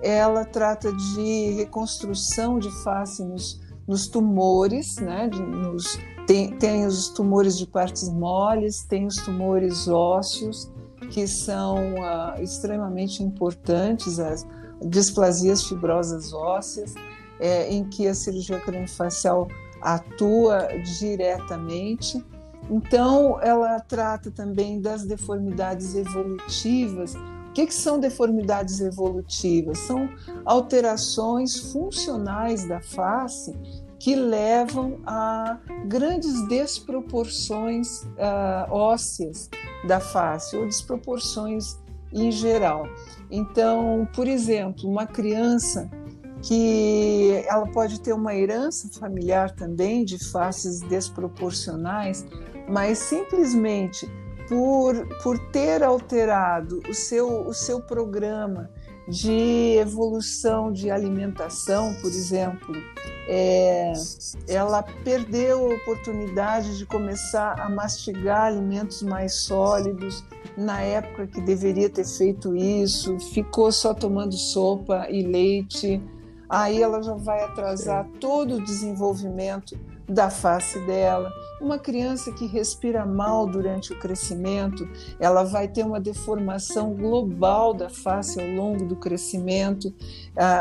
Ela 0.02 0.44
trata 0.44 0.92
de 0.92 1.52
reconstrução 1.52 2.58
de 2.58 2.70
face 2.82 3.22
nos, 3.22 3.60
nos 3.86 4.08
tumores, 4.08 4.96
né? 4.96 5.28
De, 5.28 5.40
nos, 5.42 5.98
tem, 6.26 6.56
tem 6.56 6.86
os 6.86 7.08
tumores 7.08 7.58
de 7.58 7.66
partes 7.66 8.08
moles, 8.08 8.82
tem 8.82 9.06
os 9.06 9.16
tumores 9.16 9.88
ósseos, 9.88 10.70
que 11.10 11.26
são 11.26 11.94
uh, 11.94 12.42
extremamente 12.42 13.22
importantes, 13.22 14.18
as 14.18 14.46
displasias 14.82 15.64
fibrosas 15.64 16.32
ósseas, 16.32 16.94
é, 17.38 17.70
em 17.72 17.84
que 17.84 18.06
a 18.06 18.14
cirurgia 18.14 18.58
craniofacial 18.60 19.48
atua 19.80 20.68
diretamente. 20.98 22.24
Então, 22.70 23.38
ela 23.42 23.78
trata 23.80 24.30
também 24.30 24.80
das 24.80 25.04
deformidades 25.04 25.94
evolutivas. 25.94 27.14
O 27.14 27.52
que, 27.52 27.66
que 27.66 27.74
são 27.74 28.00
deformidades 28.00 28.80
evolutivas? 28.80 29.78
São 29.78 30.08
alterações 30.44 31.72
funcionais 31.72 32.66
da 32.66 32.80
face 32.80 33.54
que 33.98 34.14
levam 34.14 35.00
a 35.06 35.58
grandes 35.86 36.46
desproporções 36.48 38.02
uh, 38.02 38.70
ósseas 38.70 39.48
da 39.86 40.00
face 40.00 40.56
ou 40.56 40.66
desproporções 40.66 41.76
em 42.12 42.30
geral. 42.30 42.86
Então, 43.30 44.08
por 44.14 44.28
exemplo, 44.28 44.88
uma 44.88 45.06
criança 45.06 45.90
que 46.42 47.42
ela 47.48 47.66
pode 47.66 48.00
ter 48.00 48.12
uma 48.12 48.34
herança 48.34 48.88
familiar 48.98 49.50
também 49.52 50.04
de 50.04 50.22
faces 50.30 50.80
desproporcionais, 50.82 52.24
mas 52.68 52.98
simplesmente 52.98 54.06
por, 54.48 55.08
por 55.22 55.38
ter 55.50 55.82
alterado 55.82 56.80
o 56.88 56.92
seu, 56.92 57.48
o 57.48 57.54
seu 57.54 57.80
programa 57.80 58.70
de 59.08 59.76
evolução 59.78 60.72
de 60.72 60.90
alimentação, 60.90 61.94
por 62.00 62.08
exemplo, 62.08 62.74
é, 63.28 63.92
ela 64.48 64.82
perdeu 64.82 65.70
a 65.70 65.74
oportunidade 65.74 66.78
de 66.78 66.86
começar 66.86 67.60
a 67.60 67.68
mastigar 67.68 68.46
alimentos 68.46 69.02
mais 69.02 69.34
sólidos 69.34 70.24
na 70.56 70.80
época 70.80 71.26
que 71.26 71.40
deveria 71.40 71.90
ter 71.90 72.06
feito 72.06 72.56
isso, 72.56 73.18
ficou 73.18 73.72
só 73.72 73.92
tomando 73.92 74.34
sopa 74.34 75.06
e 75.10 75.22
leite, 75.22 76.02
aí 76.48 76.80
ela 76.80 77.02
já 77.02 77.14
vai 77.14 77.42
atrasar 77.42 78.08
todo 78.20 78.56
o 78.56 78.64
desenvolvimento 78.64 79.78
da 80.08 80.30
face 80.30 80.78
dela. 80.86 81.30
Uma 81.64 81.78
criança 81.78 82.30
que 82.30 82.44
respira 82.44 83.06
mal 83.06 83.46
durante 83.46 83.90
o 83.90 83.98
crescimento, 83.98 84.86
ela 85.18 85.44
vai 85.44 85.66
ter 85.66 85.82
uma 85.82 85.98
deformação 85.98 86.92
global 86.92 87.72
da 87.72 87.88
face 87.88 88.38
ao 88.38 88.46
longo 88.48 88.84
do 88.84 88.94
crescimento, 88.96 89.90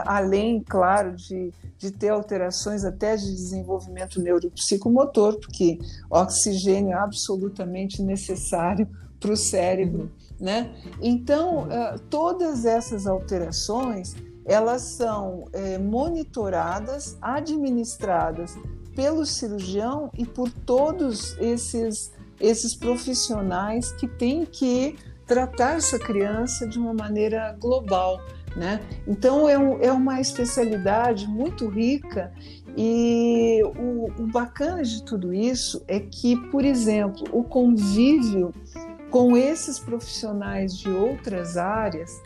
além, 0.06 0.64
claro, 0.64 1.14
de, 1.14 1.52
de 1.78 1.92
ter 1.92 2.08
alterações 2.08 2.86
até 2.86 3.18
de 3.18 3.26
desenvolvimento 3.26 4.22
neuropsicomotor, 4.22 5.38
porque 5.42 5.78
oxigênio 6.10 6.94
é 6.94 6.98
absolutamente 6.98 8.02
necessário 8.02 8.88
para 9.20 9.34
o 9.34 9.36
cérebro. 9.36 10.10
Né? 10.40 10.74
Então, 11.02 11.68
todas 12.10 12.64
essas 12.64 13.06
alterações 13.06 14.16
elas 14.46 14.82
são 14.82 15.50
é, 15.54 15.78
monitoradas, 15.78 17.18
administradas 17.22 18.58
pelo 18.96 19.26
cirurgião 19.26 20.10
e 20.18 20.26
por 20.26 20.50
todos 20.50 21.38
esses, 21.40 22.12
esses 22.40 22.76
profissionais 22.76 23.92
que 23.94 24.08
têm 24.08 24.46
que 24.46 24.96
tratar 25.26 25.78
essa 25.78 25.98
criança 25.98 26.68
de 26.68 26.78
uma 26.78 26.94
maneira 26.94 27.56
global. 27.60 28.20
Né? 28.56 28.80
Então, 29.08 29.50
é, 29.50 29.58
um, 29.58 29.82
é 29.82 29.92
uma 29.92 30.22
especialidade 30.22 31.28
muito 31.28 31.68
rica 31.68 32.32
e 32.78 33.62
o, 33.76 34.12
o 34.22 34.28
bacana 34.28 34.84
de 34.84 35.04
tudo 35.04 35.34
isso 35.34 35.84
é 35.88 36.00
que, 36.00 36.36
por 36.50 36.64
exemplo, 36.64 37.24
o 37.32 37.44
convívio 37.44 38.54
com 39.10 39.36
esses 39.38 39.80
profissionais 39.80 40.78
de 40.78 40.90
outras 40.90 41.58
áreas 41.58 42.22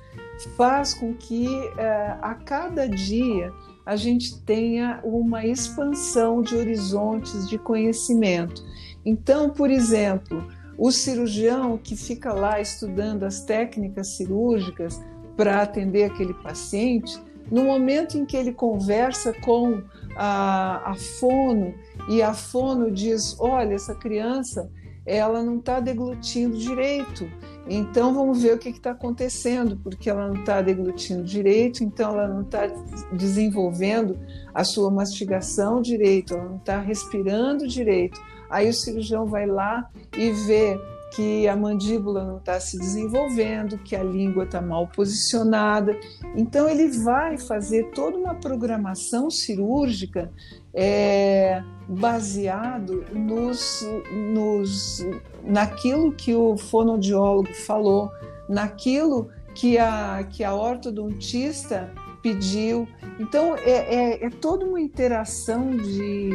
faz 0.55 0.93
com 0.93 1.13
que 1.13 1.47
uh, 1.47 2.17
a 2.21 2.35
cada 2.35 2.87
dia 2.87 3.51
a 3.87 3.95
gente 3.95 4.37
tenha 4.41 4.99
uma 5.01 5.45
expansão 5.45 6.41
de 6.41 6.53
horizontes 6.53 7.47
de 7.47 7.57
conhecimento. 7.57 8.61
Então, 9.05 9.49
por 9.49 9.71
exemplo, 9.71 10.45
o 10.77 10.91
cirurgião 10.91 11.77
que 11.77 11.95
fica 11.95 12.33
lá 12.33 12.59
estudando 12.59 13.23
as 13.23 13.45
técnicas 13.45 14.09
cirúrgicas 14.09 15.01
para 15.37 15.61
atender 15.61 16.03
aquele 16.03 16.33
paciente, 16.33 17.17
no 17.49 17.63
momento 17.63 18.17
em 18.17 18.25
que 18.25 18.35
ele 18.35 18.51
conversa 18.51 19.31
com 19.31 19.81
a, 20.17 20.91
a 20.91 20.95
fono 20.95 21.73
e 22.09 22.21
a 22.21 22.33
fono 22.33 22.91
diz: 22.91 23.39
Olha, 23.39 23.73
essa 23.73 23.95
criança 23.95 24.69
ela 25.07 25.41
não 25.41 25.57
está 25.57 25.79
deglutindo 25.79 26.57
direito. 26.57 27.31
Então 27.69 28.13
vamos 28.13 28.41
ver 28.41 28.55
o 28.55 28.57
que 28.57 28.69
está 28.69 28.91
acontecendo, 28.91 29.77
porque 29.77 30.09
ela 30.09 30.27
não 30.27 30.35
está 30.35 30.61
deglutindo 30.61 31.23
direito, 31.23 31.83
então 31.83 32.11
ela 32.11 32.27
não 32.27 32.41
está 32.41 32.67
desenvolvendo 33.11 34.19
a 34.53 34.63
sua 34.63 34.91
mastigação 34.91 35.81
direito, 35.81 36.33
ela 36.33 36.45
não 36.45 36.57
está 36.57 36.79
respirando 36.79 37.67
direito. 37.67 38.21
Aí 38.49 38.69
o 38.69 38.73
cirurgião 38.73 39.25
vai 39.25 39.45
lá 39.45 39.89
e 40.17 40.31
vê 40.31 40.79
que 41.11 41.47
a 41.47 41.55
mandíbula 41.55 42.25
não 42.25 42.37
está 42.37 42.59
se 42.59 42.77
desenvolvendo, 42.77 43.77
que 43.77 43.95
a 43.95 44.03
língua 44.03 44.43
está 44.43 44.61
mal 44.61 44.87
posicionada. 44.87 45.97
Então, 46.35 46.67
ele 46.67 46.89
vai 46.99 47.37
fazer 47.37 47.91
toda 47.91 48.17
uma 48.17 48.35
programação 48.35 49.29
cirúrgica 49.29 50.31
é, 50.73 51.63
baseado 51.87 53.05
nos, 53.13 53.87
nos, 54.11 55.05
naquilo 55.43 56.11
que 56.11 56.35
o 56.35 56.57
fonoaudiólogo 56.57 57.53
falou, 57.65 58.11
naquilo 58.49 59.29
que 59.55 59.77
a, 59.77 60.23
que 60.29 60.43
a 60.43 60.53
ortodontista 60.53 61.91
pediu. 62.21 62.87
Então, 63.19 63.55
é, 63.55 63.71
é, 63.71 64.25
é 64.25 64.29
toda 64.29 64.65
uma 64.65 64.79
interação 64.79 65.71
de, 65.71 66.29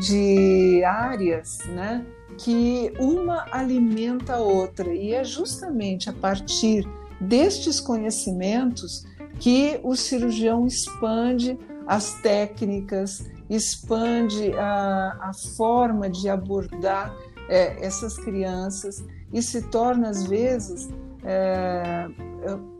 de 0.00 0.82
áreas, 0.84 1.58
né? 1.68 2.04
Que 2.38 2.92
uma 2.98 3.46
alimenta 3.50 4.34
a 4.34 4.40
outra, 4.40 4.92
e 4.92 5.12
é 5.12 5.24
justamente 5.24 6.10
a 6.10 6.12
partir 6.12 6.88
destes 7.20 7.80
conhecimentos 7.80 9.04
que 9.38 9.80
o 9.82 9.94
cirurgião 9.96 10.66
expande 10.66 11.58
as 11.86 12.14
técnicas, 12.20 13.30
expande 13.48 14.52
a, 14.54 15.18
a 15.20 15.32
forma 15.56 16.08
de 16.08 16.28
abordar 16.28 17.14
é, 17.48 17.84
essas 17.84 18.16
crianças 18.16 19.04
e 19.32 19.42
se 19.42 19.62
torna, 19.62 20.08
às 20.08 20.24
vezes, 20.24 20.88
é, 21.24 22.08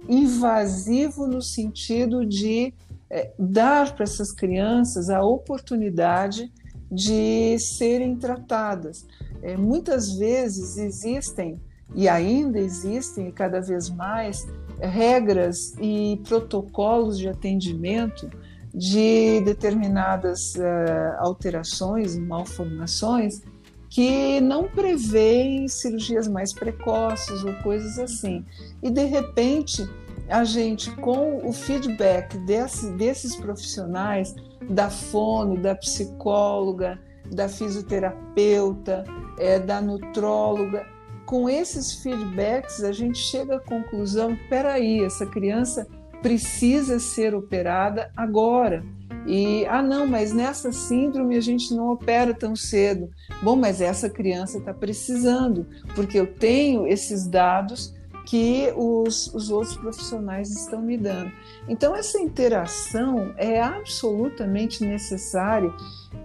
invasivo 0.08 1.26
no 1.26 1.42
sentido 1.42 2.24
de 2.24 2.72
é, 3.10 3.32
dar 3.38 3.94
para 3.94 4.04
essas 4.04 4.32
crianças 4.32 5.10
a 5.10 5.22
oportunidade 5.22 6.50
de 6.90 7.58
serem 7.58 8.16
tratadas. 8.16 9.06
É, 9.42 9.56
muitas 9.56 10.12
vezes 10.12 10.76
existem, 10.76 11.60
e 11.94 12.08
ainda 12.08 12.58
existem, 12.58 13.30
cada 13.30 13.60
vez 13.60 13.90
mais, 13.90 14.46
regras 14.80 15.74
e 15.80 16.20
protocolos 16.26 17.18
de 17.18 17.28
atendimento 17.28 18.30
de 18.74 19.40
determinadas 19.42 20.54
uh, 20.54 21.18
alterações, 21.18 22.16
malformações, 22.16 23.42
que 23.90 24.40
não 24.40 24.68
prevêem 24.68 25.68
cirurgias 25.68 26.26
mais 26.26 26.54
precoces 26.54 27.44
ou 27.44 27.52
coisas 27.62 27.98
assim. 27.98 28.42
E, 28.82 28.90
de 28.90 29.04
repente, 29.04 29.86
a 30.28 30.44
gente, 30.44 30.90
com 30.96 31.46
o 31.46 31.52
feedback 31.52 32.38
desse, 32.38 32.90
desses 32.92 33.36
profissionais, 33.36 34.34
da 34.70 34.88
fono, 34.88 35.60
da 35.60 35.74
psicóloga, 35.74 36.98
da 37.34 37.48
fisioterapeuta, 37.48 39.04
é, 39.38 39.58
da 39.58 39.80
nutróloga. 39.80 40.86
Com 41.24 41.48
esses 41.48 41.94
feedbacks, 42.02 42.82
a 42.82 42.92
gente 42.92 43.18
chega 43.18 43.56
à 43.56 43.60
conclusão: 43.60 44.36
peraí, 44.48 45.02
essa 45.02 45.26
criança 45.26 45.86
precisa 46.20 46.98
ser 46.98 47.34
operada 47.34 48.10
agora. 48.16 48.84
E, 49.26 49.64
ah, 49.66 49.82
não, 49.82 50.06
mas 50.06 50.32
nessa 50.32 50.72
síndrome 50.72 51.36
a 51.36 51.40
gente 51.40 51.74
não 51.74 51.90
opera 51.90 52.34
tão 52.34 52.56
cedo. 52.56 53.08
Bom, 53.42 53.56
mas 53.56 53.80
essa 53.80 54.10
criança 54.10 54.58
está 54.58 54.74
precisando, 54.74 55.66
porque 55.94 56.18
eu 56.18 56.26
tenho 56.26 56.86
esses 56.86 57.26
dados 57.26 57.94
que 58.26 58.72
os, 58.76 59.32
os 59.34 59.50
outros 59.50 59.76
profissionais 59.76 60.50
estão 60.50 60.80
me 60.80 60.96
dando. 60.96 61.32
Então, 61.68 61.94
essa 61.94 62.20
interação 62.20 63.34
é 63.36 63.60
absolutamente 63.60 64.84
necessária 64.84 65.72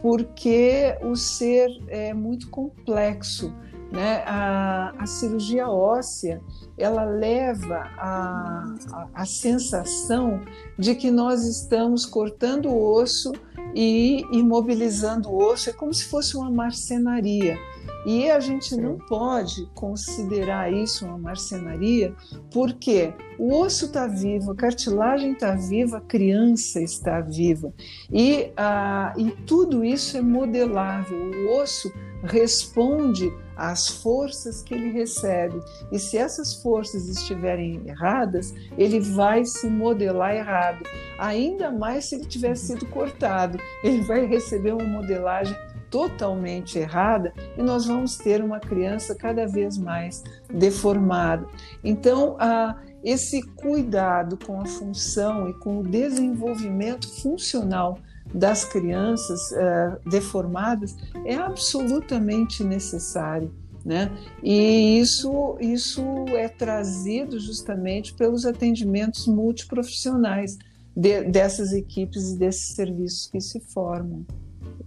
porque 0.01 0.97
o 1.01 1.15
ser 1.15 1.69
é 1.87 2.13
muito 2.13 2.49
complexo. 2.49 3.53
Né? 3.91 4.23
A, 4.25 4.93
a 4.99 5.05
cirurgia 5.05 5.69
óssea 5.69 6.41
ela 6.77 7.03
leva 7.03 7.89
a, 7.97 8.75
a, 8.91 9.07
a, 9.13 9.25
sensação 9.25 10.41
de 10.77 10.93
que 10.93 11.09
nós 11.09 11.45
estamos 11.45 12.05
cortando 12.05 12.67
o 12.67 12.93
osso 12.93 13.31
e 13.73 14.23
imobilizando 14.31 15.29
o 15.29 15.37
osso, 15.37 15.69
é 15.69 15.73
como 15.73 15.93
se 15.93 16.05
fosse 16.05 16.37
uma 16.37 16.51
marcenaria. 16.51 17.57
E 18.05 18.29
a 18.31 18.39
gente 18.39 18.73
não 18.77 18.97
pode 18.97 19.65
considerar 19.73 20.71
isso 20.71 21.05
uma 21.05 21.17
marcenaria, 21.17 22.15
porque 22.53 23.13
o 23.37 23.53
osso 23.53 23.87
está 23.87 24.07
vivo, 24.07 24.51
a 24.51 24.55
cartilagem 24.55 25.33
está 25.33 25.53
viva, 25.55 25.97
a 25.97 26.01
criança 26.01 26.79
está 26.79 27.19
viva. 27.19 27.73
E, 28.09 28.51
ah, 28.55 29.13
e 29.17 29.31
tudo 29.45 29.83
isso 29.83 30.15
é 30.15 30.21
modelável. 30.21 31.17
O 31.17 31.61
osso 31.61 31.91
responde 32.23 33.31
às 33.55 33.87
forças 33.87 34.61
que 34.61 34.73
ele 34.73 34.91
recebe. 34.91 35.59
E 35.91 35.97
se 35.97 36.17
essas 36.17 36.61
forças 36.61 37.07
estiverem 37.09 37.81
erradas, 37.85 38.53
ele 38.77 38.99
vai 38.99 39.45
se 39.45 39.67
modelar 39.67 40.35
errado. 40.35 40.83
Ainda 41.17 41.71
mais 41.71 42.05
se 42.05 42.15
ele 42.15 42.25
tiver 42.25 42.55
sido 42.55 42.85
cortado, 42.87 43.59
ele 43.83 44.01
vai 44.01 44.25
receber 44.25 44.73
uma 44.73 44.83
modelagem 44.83 45.55
totalmente 45.89 46.77
errada 46.77 47.33
e 47.57 47.63
nós 47.63 47.85
vamos 47.85 48.17
ter 48.17 48.43
uma 48.43 48.59
criança 48.59 49.15
cada 49.15 49.47
vez 49.47 49.77
mais 49.77 50.23
deformada. 50.49 51.47
Então, 51.83 52.35
a, 52.39 52.75
esse 53.03 53.41
cuidado 53.41 54.37
com 54.45 54.59
a 54.59 54.65
função 54.65 55.49
e 55.49 55.53
com 55.53 55.79
o 55.79 55.83
desenvolvimento 55.83 57.09
funcional 57.21 57.97
das 58.33 58.65
crianças 58.65 59.39
uh, 59.51 60.09
deformadas 60.09 60.95
é 61.25 61.35
absolutamente 61.35 62.63
necessário. 62.63 63.53
Né? 63.85 64.11
E 64.43 64.99
isso, 64.99 65.57
isso 65.61 66.01
é 66.35 66.49
trazido 66.49 67.39
justamente 67.39 68.13
pelos 68.13 68.45
atendimentos 68.45 69.27
multiprofissionais 69.27 70.57
de, 70.93 71.23
dessas 71.23 71.71
equipes 71.71 72.31
e 72.31 72.37
desses 72.37 72.75
serviços 72.75 73.27
que 73.27 73.39
se 73.39 73.59
formam. 73.61 74.25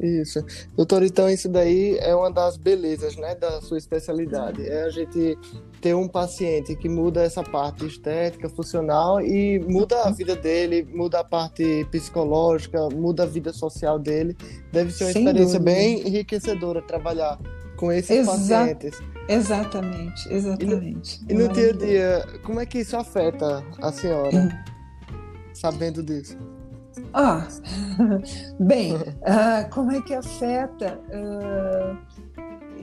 Isso. 0.01 0.43
Doutor, 0.75 1.03
então 1.03 1.29
isso 1.29 1.49
daí 1.49 1.99
é 1.99 2.15
uma 2.15 2.31
das 2.31 2.57
belezas, 2.57 3.17
né, 3.17 3.35
da 3.35 3.61
sua 3.61 3.77
especialidade. 3.77 4.67
É 4.67 4.85
a 4.85 4.91
gente 4.91 5.37
ter 5.81 5.95
um 5.95 6.09
paciente 6.09 6.75
que 6.75 6.89
muda 6.89 7.23
essa 7.23 7.43
parte 7.43 7.87
estética, 7.87 8.49
funcional 8.49 9.21
e 9.21 9.59
muda 9.59 10.05
a 10.05 10.11
vida 10.11 10.35
dele, 10.35 10.89
muda 10.91 11.21
a 11.21 11.25
parte 11.25 11.87
psicológica, 11.91 12.89
muda 12.89 13.25
a 13.25 13.27
vida 13.27 13.53
social 13.53 13.99
dele. 13.99 14.37
Deve 14.73 14.91
ser 14.91 15.05
uma 15.05 15.13
Sem 15.13 15.25
experiência 15.25 15.59
dúvida. 15.59 15.77
bem 15.77 16.09
enriquecedora 16.09 16.81
trabalhar 16.81 17.39
com 17.77 17.93
esses 17.93 18.11
Exa 18.11 18.31
pacientes. 18.31 19.03
Exatamente, 19.29 20.33
exatamente. 20.33 21.21
E 21.29 21.35
no, 21.35 21.45
e 21.45 21.47
no 21.47 21.53
dia 21.53 21.71
a 21.71 21.73
dia, 21.73 22.27
como 22.43 22.59
é 22.59 22.67
que 22.67 22.79
isso 22.79 22.97
afeta 22.97 23.65
a 23.81 23.93
senhora, 23.93 24.37
hum. 24.37 24.49
sabendo 25.55 26.03
disso? 26.03 26.37
Ah, 27.12 27.46
bem, 28.59 28.94
uh, 28.94 29.70
como 29.70 29.92
é 29.92 30.00
que 30.00 30.14
afeta? 30.14 31.00
Uh, 31.09 31.96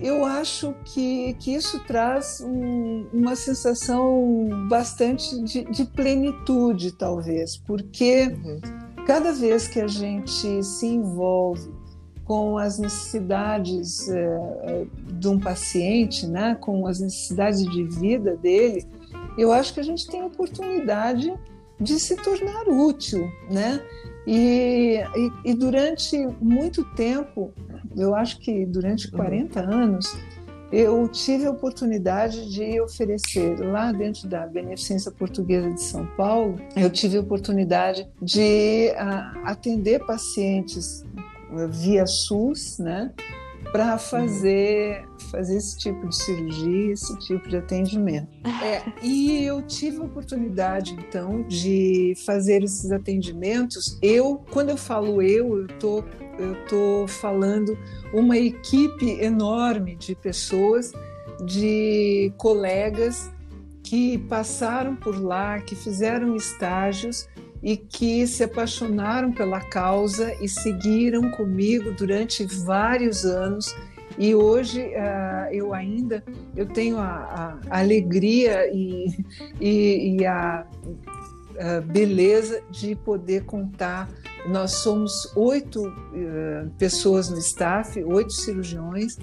eu 0.02 0.24
acho 0.26 0.74
que, 0.86 1.34
que 1.36 1.56
isso 1.56 1.80
traz 1.86 2.42
um, 2.42 3.08
uma 3.12 3.36
sensação 3.36 4.68
bastante 4.70 5.42
de, 5.42 5.64
de, 5.66 5.86
plenitude, 5.86 6.92
talvez, 6.92 7.58
porque 7.58 8.28
uhum. 8.28 8.60
cada 9.06 9.32
vez 9.34 9.68
que 9.68 9.80
a 9.80 9.88
gente 9.88 10.64
se 10.64 10.86
envolve 10.86 11.72
com 12.24 12.58
as 12.58 12.78
necessidades 12.78 14.08
uh, 14.08 14.88
de 15.14 15.28
um 15.28 15.40
paciente, 15.40 16.28
né, 16.28 16.56
com 16.60 16.86
as 16.86 17.00
necessidades 17.00 17.64
de 17.64 17.84
vida 17.84 18.36
dele, 18.36 18.86
eu 19.38 19.52
acho 19.52 19.74
que 19.74 19.80
a 19.80 19.84
gente 19.84 20.08
tem 20.08 20.22
a 20.22 20.26
oportunidade 20.26 21.34
de 21.80 22.00
se 22.00 22.16
tornar 22.16 22.68
útil, 22.68 23.32
né? 23.50 23.82
E, 24.26 25.00
e, 25.16 25.52
e, 25.52 25.54
durante 25.54 26.18
muito 26.42 26.84
tempo, 26.96 27.54
eu 27.96 28.14
acho 28.14 28.40
que 28.40 28.66
durante 28.66 29.10
40 29.10 29.62
uhum. 29.62 29.72
anos, 29.72 30.18
eu 30.72 31.08
tive 31.08 31.46
a 31.46 31.52
oportunidade 31.52 32.52
de 32.52 32.82
oferecer 32.82 33.58
lá 33.60 33.92
dentro 33.94 34.28
da 34.28 34.46
Beneficência 34.46 35.10
Portuguesa 35.12 35.72
de 35.72 35.82
São 35.82 36.06
Paulo, 36.18 36.60
eu 36.76 36.90
tive 36.90 37.18
a 37.18 37.22
oportunidade 37.22 38.06
de 38.22 38.92
uh, 38.92 39.40
atender 39.46 40.06
pacientes 40.06 41.06
via 41.70 42.06
SUS, 42.06 42.80
né? 42.80 43.14
Para 43.72 43.98
fazer, 43.98 45.08
fazer 45.32 45.58
esse 45.58 45.78
tipo 45.78 46.08
de 46.08 46.16
cirurgia, 46.16 46.94
esse 46.94 47.18
tipo 47.20 47.48
de 47.50 47.58
atendimento. 47.58 48.28
É, 48.64 48.84
e 49.04 49.44
eu 49.44 49.62
tive 49.62 49.98
a 49.98 50.04
oportunidade, 50.04 50.94
então, 50.94 51.44
de 51.44 52.14
fazer 52.26 52.64
esses 52.64 52.92
atendimentos. 52.92 53.98
Eu, 54.02 54.44
quando 54.52 54.70
eu 54.70 54.78
falo 54.78 55.22
eu, 55.22 55.60
eu 55.60 55.68
tô, 55.80 56.04
eu 56.40 56.66
tô 56.68 57.06
falando 57.08 57.78
uma 58.14 58.38
equipe 58.38 59.20
enorme 59.22 59.96
de 59.96 60.16
pessoas, 60.16 60.92
de 61.46 62.34
colegas 62.38 63.32
que 63.84 64.18
passaram 64.18 64.96
por 64.96 65.22
lá, 65.22 65.62
que 65.62 65.76
fizeram 65.76 66.36
estágios 66.36 67.28
e 67.68 67.76
que 67.76 68.26
se 68.26 68.46
apaixonaram 68.46 69.30
pela 69.30 69.60
causa 69.60 70.34
e 70.42 70.48
seguiram 70.48 71.30
comigo 71.32 71.92
durante 71.92 72.46
vários 72.46 73.26
anos 73.26 73.76
E 74.18 74.34
hoje 74.34 74.82
uh, 74.82 75.54
eu 75.54 75.74
ainda 75.74 76.24
eu 76.56 76.66
tenho 76.66 76.98
a, 76.98 77.60
a 77.70 77.80
alegria 77.80 78.74
e, 78.74 79.14
e, 79.60 80.16
e 80.16 80.26
a, 80.26 80.66
a, 81.60 81.82
beleza 81.82 82.64
de 82.72 82.96
poder 82.96 83.44
contar. 83.44 84.10
Nós 84.48 84.72
somos 84.72 85.12
oito 85.36 85.86
uh, 85.86 86.70
pessoas 86.80 87.30
no 87.30 87.38
staff, 87.38 88.02
oito 88.02 88.32
cirurgiões. 88.32 89.18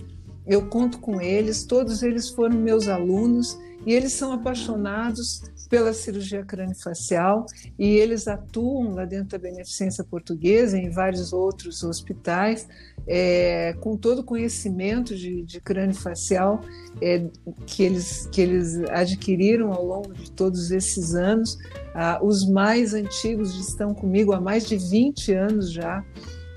Eu 0.46 0.66
conto 0.66 0.98
com 0.98 1.18
eles, 1.18 1.64
todos 1.64 2.02
eles 2.02 2.28
foram 2.28 2.58
meus 2.58 2.88
alunos 2.88 3.58
e 3.86 3.92
eles 3.92 4.12
são 4.12 4.32
apaixonados 4.32 5.42
pela 5.68 5.92
cirurgia 5.92 6.44
craniofacial 6.44 7.46
e 7.78 7.96
eles 7.96 8.28
atuam 8.28 8.94
lá 8.94 9.04
dentro 9.04 9.30
da 9.30 9.38
Beneficência 9.38 10.04
Portuguesa, 10.04 10.78
em 10.78 10.90
vários 10.90 11.32
outros 11.32 11.82
hospitais, 11.82 12.68
é, 13.06 13.74
com 13.80 13.96
todo 13.96 14.20
o 14.20 14.24
conhecimento 14.24 15.16
de, 15.16 15.42
de 15.42 15.60
craniofacial 15.60 16.60
é, 17.00 17.26
que, 17.66 17.82
eles, 17.82 18.26
que 18.30 18.40
eles 18.40 18.78
adquiriram 18.90 19.72
ao 19.72 19.84
longo 19.84 20.12
de 20.14 20.30
todos 20.30 20.70
esses 20.70 21.14
anos. 21.14 21.58
Ah, 21.94 22.20
os 22.22 22.48
mais 22.48 22.94
antigos 22.94 23.54
estão 23.58 23.94
comigo 23.94 24.32
há 24.32 24.40
mais 24.40 24.66
de 24.66 24.76
20 24.76 25.32
anos 25.32 25.72
já, 25.72 26.04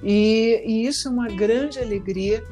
e, 0.03 0.63
e 0.65 0.87
isso 0.87 1.07
é 1.07 1.11
uma 1.11 1.27
grande 1.27 1.79
alegria 1.79 2.43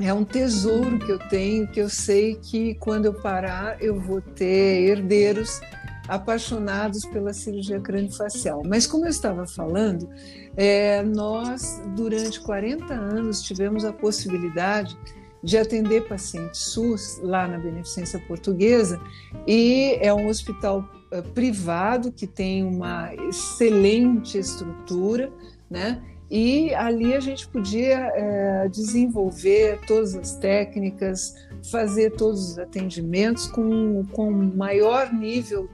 é 0.00 0.12
um 0.12 0.24
tesouro 0.24 0.98
que 0.98 1.10
eu 1.10 1.18
tenho, 1.18 1.68
que 1.68 1.80
eu 1.80 1.88
sei 1.88 2.34
que 2.36 2.74
quando 2.76 3.06
eu 3.06 3.14
parar 3.14 3.76
eu 3.82 4.00
vou 4.00 4.20
ter 4.20 4.88
herdeiros 4.88 5.60
apaixonados 6.08 7.04
pela 7.04 7.32
cirurgia 7.32 7.80
craniofacial. 7.80 8.62
Mas 8.66 8.86
como 8.86 9.04
eu 9.04 9.10
estava 9.10 9.46
falando, 9.46 10.08
é, 10.56 11.02
nós 11.02 11.80
durante 11.94 12.40
40 12.40 12.92
anos 12.92 13.42
tivemos 13.42 13.84
a 13.84 13.92
possibilidade 13.92 14.96
de 15.42 15.56
atender 15.56 16.06
pacientes 16.06 16.60
SUS 16.60 17.18
lá 17.22 17.46
na 17.46 17.58
Beneficência 17.58 18.18
Portuguesa 18.26 19.00
e 19.46 19.96
é 20.00 20.12
um 20.12 20.28
hospital 20.28 20.84
uh, 21.12 21.22
privado 21.30 22.12
que 22.12 22.26
tem 22.26 22.62
uma 22.62 23.14
excelente 23.14 24.36
estrutura, 24.36 25.32
né? 25.70 26.02
E 26.30 26.72
ali 26.74 27.14
a 27.14 27.20
gente 27.20 27.48
podia 27.48 28.12
é, 28.14 28.68
desenvolver 28.68 29.80
todas 29.86 30.14
as 30.14 30.36
técnicas, 30.36 31.34
fazer 31.70 32.10
todos 32.10 32.50
os 32.50 32.58
atendimentos 32.58 33.48
com, 33.48 34.02
o 34.02 34.30
maior 34.56 35.12
nível 35.12 35.68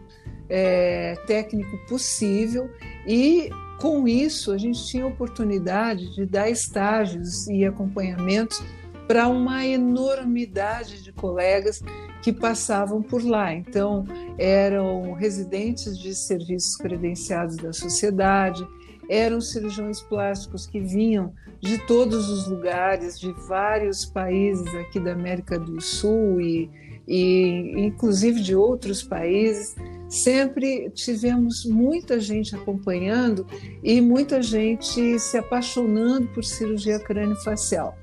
é, 0.49 1.15
técnico 1.27 1.77
possível 1.87 2.71
e 3.07 3.51
com 3.81 4.09
isso 4.09 4.53
a 4.53 4.59
gente 4.59 4.87
tinha 4.87 5.07
oportunidade 5.07 6.15
de 6.15 6.25
dar 6.25 6.49
estágios 6.49 7.47
e 7.49 7.65
acompanhamentos 7.65 8.63
para 9.07 9.29
uma 9.29 9.65
enormidade 9.65 11.03
de 11.03 11.13
colegas 11.13 11.83
que 12.23 12.33
passavam 12.33 13.03
por 13.03 13.23
lá. 13.23 13.55
Então, 13.55 14.05
eram 14.37 15.13
residentes 15.13 15.97
de 15.99 16.15
serviços 16.15 16.77
credenciados 16.77 17.57
da 17.57 17.73
sociedade, 17.73 18.67
eram 19.09 19.41
cirurgiões 19.41 20.01
plásticos 20.01 20.67
que 20.67 20.81
vinham 20.81 21.33
de 21.61 21.79
todos 21.87 22.29
os 22.29 22.49
lugares, 22.49 23.19
de 23.19 23.33
vários 23.49 24.05
países 24.05 24.67
aqui 24.75 25.01
da 25.01 25.13
América 25.13 25.59
do 25.59 25.81
Sul 25.81 26.41
e, 26.41 26.71
e 27.07 27.75
inclusive 27.79 28.41
de 28.41 28.55
outros 28.55 29.03
países. 29.03 29.75
Sempre 30.09 30.91
tivemos 30.91 31.65
muita 31.65 32.21
gente 32.21 32.55
acompanhando 32.55 33.47
e 33.83 34.01
muita 34.01 34.41
gente 34.41 35.19
se 35.19 35.37
apaixonando 35.37 36.29
por 36.29 36.45
cirurgia 36.45 36.99
crânio-facial. 37.01 37.97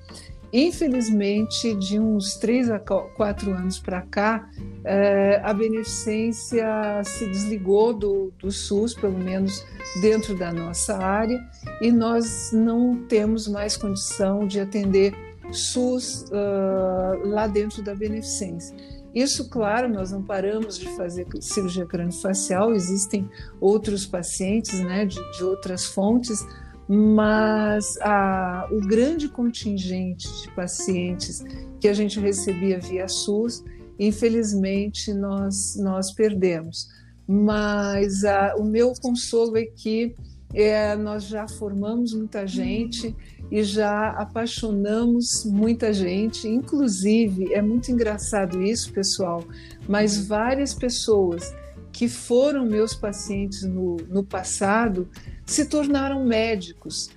Infelizmente, 0.54 1.74
de 1.74 2.00
uns 2.00 2.36
três 2.36 2.70
a 2.70 2.78
quatro 2.78 3.52
anos 3.52 3.80
para 3.80 4.04
cá, 4.04 4.48
eh, 4.86 5.42
a 5.44 5.52
beneficência 5.52 7.02
se 7.04 7.26
desligou 7.26 7.92
do, 7.92 8.32
do 8.38 8.52
SUS, 8.52 8.94
pelo 8.94 9.18
menos 9.18 9.66
dentro 10.00 10.38
da 10.38 10.54
nossa 10.54 10.96
área, 10.96 11.44
e 11.82 11.92
nós 11.92 12.52
não 12.54 13.04
temos 13.08 13.48
mais 13.48 13.76
condição 13.76 14.46
de 14.46 14.60
atender 14.60 15.16
SUS 15.52 16.26
uh, 16.30 17.28
lá 17.28 17.48
dentro 17.48 17.84
da 17.84 17.96
beneficência. 17.96 18.76
Isso, 19.14 19.48
claro, 19.48 19.88
nós 19.88 20.12
não 20.12 20.24
paramos 20.24 20.78
de 20.78 20.88
fazer 20.96 21.28
cirurgia 21.40 21.86
craniofacial, 21.86 22.74
existem 22.74 23.30
outros 23.62 24.08
pacientes 24.08 24.80
né, 24.80 25.06
de, 25.06 25.20
de 25.38 25.44
outras 25.44 25.86
fontes, 25.86 26.44
mas 26.88 27.98
a, 28.02 28.68
o 28.72 28.80
grande 28.82 29.30
contingente 29.30 30.28
de 30.42 30.52
pacientes 30.54 31.44
que 31.80 31.88
a 31.88 31.94
gente 31.94 32.20
recebia 32.20 32.80
via 32.80 33.08
SUS, 33.08 33.64
infelizmente 34.00 35.14
nós, 35.14 35.76
nós 35.78 36.12
perdemos. 36.14 36.88
Mas 37.28 38.24
a, 38.26 38.56
o 38.58 38.64
meu 38.64 38.94
consolo 39.02 39.58
é 39.58 39.66
que 39.66 40.14
é, 40.54 40.96
nós 40.96 41.24
já 41.24 41.48
formamos 41.48 42.14
muita 42.14 42.46
gente 42.46 43.16
e 43.50 43.64
já 43.64 44.10
apaixonamos 44.12 45.46
muita 45.46 45.92
gente, 45.94 46.48
inclusive, 46.48 47.54
é 47.54 47.62
muito 47.62 47.92
engraçado 47.92 48.62
isso, 48.62 48.92
pessoal, 48.92 49.44
mas 49.88 50.28
várias 50.28 50.74
pessoas 50.74 51.54
que 51.92 52.08
foram 52.08 52.66
meus 52.66 52.96
pacientes 52.96 53.64
no, 53.64 53.98
no 54.10 54.24
passado 54.24 55.08
se 55.46 55.66
tornaram 55.66 56.26
médicos, 56.26 57.10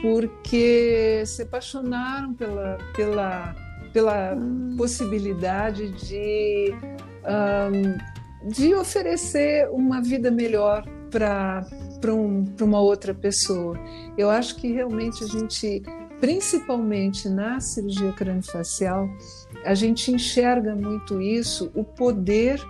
porque 0.00 1.22
se 1.26 1.42
apaixonaram 1.42 2.34
pela, 2.34 2.78
pela, 2.94 3.54
pela 3.92 4.34
hum. 4.34 4.74
possibilidade 4.76 5.90
de, 5.90 6.74
um, 7.24 8.48
de 8.50 8.74
oferecer 8.74 9.68
uma 9.70 10.00
vida 10.00 10.30
melhor 10.30 10.84
para 11.10 11.64
um, 12.12 12.44
uma 12.60 12.80
outra 12.80 13.14
pessoa. 13.14 13.78
Eu 14.18 14.30
acho 14.30 14.56
que 14.56 14.72
realmente 14.72 15.22
a 15.22 15.26
gente, 15.26 15.82
principalmente 16.20 17.28
na 17.28 17.60
cirurgia 17.60 18.12
craniofacial, 18.12 19.08
a 19.64 19.74
gente 19.74 20.10
enxerga 20.10 20.74
muito 20.74 21.20
isso, 21.20 21.70
o 21.74 21.84
poder 21.84 22.60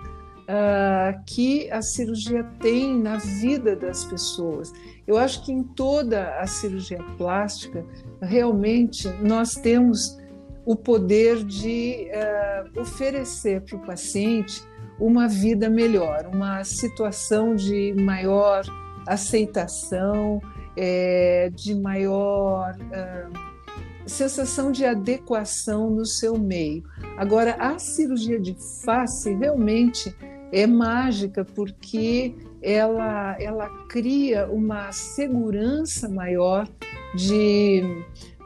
uh, 0.45 1.23
que 1.25 1.69
a 1.71 1.81
cirurgia 1.81 2.43
tem 2.59 2.97
na 2.97 3.17
vida 3.17 3.75
das 3.75 4.05
pessoas. 4.05 4.71
Eu 5.05 5.17
acho 5.17 5.43
que 5.43 5.51
em 5.51 5.63
toda 5.63 6.39
a 6.39 6.47
cirurgia 6.47 7.03
plástica, 7.17 7.85
realmente, 8.21 9.07
nós 9.21 9.55
temos 9.55 10.17
o 10.65 10.75
poder 10.75 11.43
de 11.43 12.07
uh, 12.09 12.81
oferecer 12.81 13.61
para 13.61 13.77
o 13.77 13.85
paciente 13.85 14.63
uma 14.99 15.27
vida 15.27 15.69
melhor, 15.69 16.29
uma 16.33 16.63
situação 16.63 17.53
de 17.55 17.93
maior 17.93 18.63
aceitação, 19.05 20.41
é, 20.75 21.51
de 21.53 21.75
maior 21.75 22.75
uh, 22.75 23.55
sensação 24.07 24.71
de 24.71 24.85
adequação 24.85 25.89
no 25.89 26.05
seu 26.05 26.37
meio. 26.37 26.83
Agora, 27.17 27.55
a 27.59 27.77
cirurgia 27.77 28.39
de 28.39 28.55
face 28.83 29.33
realmente 29.33 30.15
é 30.51 30.65
mágica 30.67 31.43
porque 31.43 32.33
ela, 32.61 33.35
ela 33.39 33.69
cria 33.87 34.47
uma 34.47 34.91
segurança 34.91 36.09
maior 36.09 36.67
de, 37.15 37.83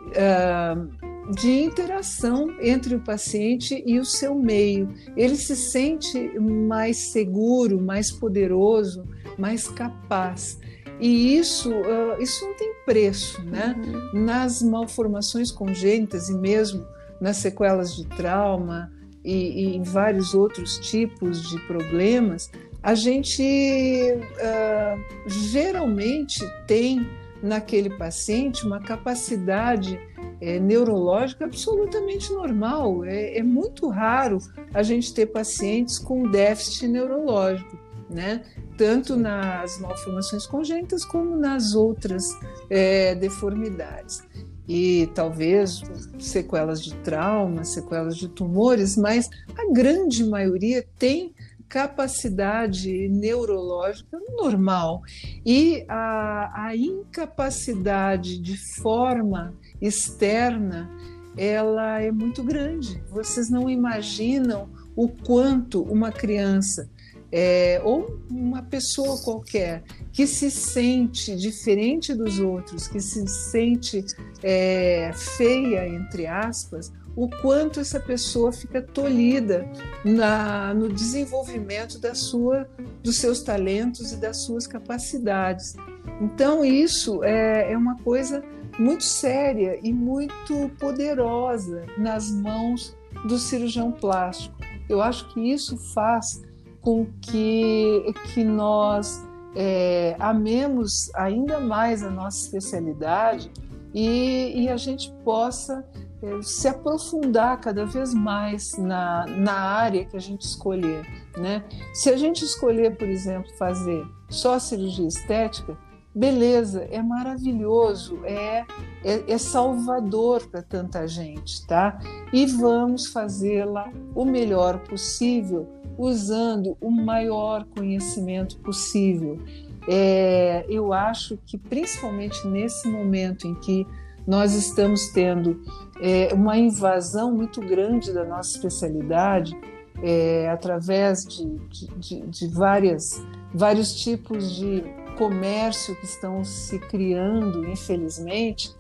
uh, 0.10 1.34
de 1.34 1.64
interação 1.64 2.54
entre 2.62 2.96
o 2.96 3.00
paciente 3.00 3.82
e 3.86 3.98
o 4.00 4.06
seu 4.06 4.36
meio. 4.36 4.94
Ele 5.16 5.36
se 5.36 5.56
sente 5.56 6.38
mais 6.40 6.98
seguro, 7.12 7.80
mais 7.80 8.12
poderoso, 8.12 9.06
mais 9.38 9.68
capaz. 9.68 10.60
E 11.00 11.38
isso, 11.38 11.72
uh, 11.72 12.22
isso 12.22 12.46
não 12.46 12.56
tem 12.56 12.74
preço, 12.86 13.42
né? 13.44 13.74
Uhum. 14.14 14.26
Nas 14.26 14.62
malformações 14.62 15.50
congênitas 15.50 16.28
e 16.28 16.34
mesmo 16.34 16.86
nas 17.22 17.38
sequelas 17.38 17.96
de 17.96 18.06
trauma, 18.06 18.92
e, 19.24 19.34
e 19.34 19.76
em 19.76 19.84
vários 19.84 20.34
outros 20.34 20.78
tipos 20.80 21.50
de 21.50 21.60
problemas, 21.68 22.50
a 22.82 22.96
gente 22.96 23.44
uh, 23.44 25.30
geralmente 25.30 26.40
tem 26.66 27.06
naquele 27.42 27.90
paciente 27.90 28.66
uma 28.66 28.80
capacidade 28.80 30.00
é, 30.42 30.60
neurológica 30.60 31.46
absolutamente 31.46 32.32
normal. 32.32 33.04
É, 33.06 33.38
é, 33.38 33.44
muito 33.44 33.90
raro 33.90 34.40
a 34.74 34.84
gente 34.84 35.14
ter 35.14 35.28
pacientes 35.28 35.98
com 35.98 36.30
déficit 36.30 36.88
neurológico, 36.88 37.78
né? 38.10 38.44
tanto 38.78 39.18
nas 39.18 39.80
malformações 39.80 40.46
congênitas 40.46 41.04
como 41.04 41.36
nas 41.36 41.76
outras 41.76 42.26
é, 42.70 43.14
deformidades 43.16 44.24
e 44.70 45.10
talvez 45.16 45.82
sequelas 46.20 46.80
de 46.84 46.94
trauma, 46.98 47.64
sequelas 47.64 48.16
de 48.16 48.30
tumores, 48.30 48.96
mas 48.96 49.28
a 49.58 49.74
grande 49.74 50.24
maioria 50.24 50.86
tem 51.00 51.34
capacidade 51.68 53.10
neurológica 53.10 54.20
normal 54.38 55.02
e 55.44 55.84
a, 55.88 56.68
a 56.68 56.76
incapacidade 56.76 58.40
de 58.40 58.58
forma 58.80 59.56
externa 59.82 60.88
ela 61.36 62.00
é 62.00 62.12
muito 62.12 62.44
grande. 62.44 63.04
Vocês 63.10 63.50
não 63.50 63.70
imaginam 63.70 64.70
o 64.96 65.08
quanto 65.08 65.82
uma 65.82 66.12
criança 66.12 66.90
é, 67.32 67.82
ou 67.84 68.20
uma 68.30 68.64
pessoa 68.64 69.22
qualquer 69.22 69.84
que 70.12 70.26
se 70.26 70.50
sente 70.50 71.36
diferente 71.36 72.14
dos 72.14 72.40
outros, 72.40 72.88
que 72.88 73.00
se 73.00 73.28
sente 73.28 74.04
é, 74.42 75.12
feia, 75.14 75.88
entre 75.88 76.26
aspas, 76.26 76.92
o 77.16 77.28
quanto 77.42 77.80
essa 77.80 78.00
pessoa 78.00 78.52
fica 78.52 78.82
tolhida 78.82 79.70
na, 80.04 80.74
no 80.74 80.88
desenvolvimento 80.88 82.00
da 82.00 82.16
sua, 82.16 82.68
dos 83.04 83.18
seus 83.18 83.42
talentos 83.42 84.12
e 84.12 84.18
das 84.18 84.38
suas 84.44 84.66
capacidades. 84.66 85.76
Então, 86.22 86.64
isso 86.64 87.24
é, 87.24 87.74
é 87.74 87.78
uma 87.78 87.98
coisa 87.98 88.44
muito 88.78 89.04
séria 89.04 89.78
e 89.84 89.92
muito 89.92 90.72
poderosa 90.80 91.86
nas 91.98 92.32
mãos 92.32 92.96
do 93.28 93.38
cirurgião 93.38 93.92
plástico. 93.92 94.56
Eu 94.88 95.02
acho 95.02 95.32
que 95.34 95.52
isso 95.52 95.78
faz 95.94 96.42
com 96.82 97.06
que, 97.22 98.14
que 98.34 98.44
nós 98.44 99.26
é, 99.56 100.16
amemos 100.20 101.14
ainda 101.16 101.60
mais 101.60 102.04
a 102.04 102.10
nossa 102.10 102.38
especialidade 102.38 103.52
e, 103.94 104.64
e 104.64 104.70
a 104.70 104.78
gente 104.78 105.12
possa 105.24 105.86
é, 106.22 106.42
se 106.42 106.68
aprofundar 106.68 107.60
cada 107.60 107.86
vez 107.86 108.14
mais 108.14 108.78
na, 108.78 109.26
na 109.28 109.54
área 109.54 110.06
que 110.06 110.16
a 110.16 110.20
gente 110.20 110.42
escolher. 110.42 111.06
Né? 111.38 111.64
Se 111.94 112.10
a 112.10 112.18
gente 112.18 112.44
escolher, 112.44 112.98
por 112.98 113.08
exemplo, 113.08 113.50
fazer 113.58 114.06
só 114.30 114.60
cirurgia 114.60 115.08
estética, 115.08 115.78
beleza, 116.14 116.88
é 116.92 117.02
maravilhoso, 117.02 118.20
é, 118.26 118.66
é, 119.04 119.24
é 119.28 119.38
salvador 119.38 120.46
para 120.48 120.62
tanta 120.62 121.08
gente, 121.08 121.66
tá? 121.66 122.00
E 122.34 122.46
vamos 122.46 123.08
fazê-la 123.08 123.90
o 124.14 124.26
melhor 124.26 124.80
possível 124.80 125.79
usando 126.00 126.78
o 126.80 126.90
maior 126.90 127.66
conhecimento 127.66 128.58
possível. 128.60 129.38
É, 129.86 130.66
eu 130.70 130.94
acho 130.94 131.38
que, 131.46 131.58
principalmente 131.58 132.48
nesse 132.48 132.88
momento 132.88 133.46
em 133.46 133.54
que 133.56 133.86
nós 134.26 134.54
estamos 134.54 135.10
tendo 135.10 135.62
é, 136.00 136.30
uma 136.34 136.58
invasão 136.58 137.34
muito 137.36 137.60
grande 137.60 138.14
da 138.14 138.24
nossa 138.24 138.56
especialidade, 138.56 139.58
é, 140.02 140.50
através 140.50 141.26
de, 141.26 141.58
de, 141.98 142.22
de, 142.28 142.48
várias, 142.48 143.22
vários 143.54 143.94
tipos 143.94 144.56
de 144.56 144.82
comércio 145.18 145.96
que 145.98 146.06
estão 146.06 146.46
se 146.46 146.80
criando, 146.80 147.68
infelizmente, 147.68 148.74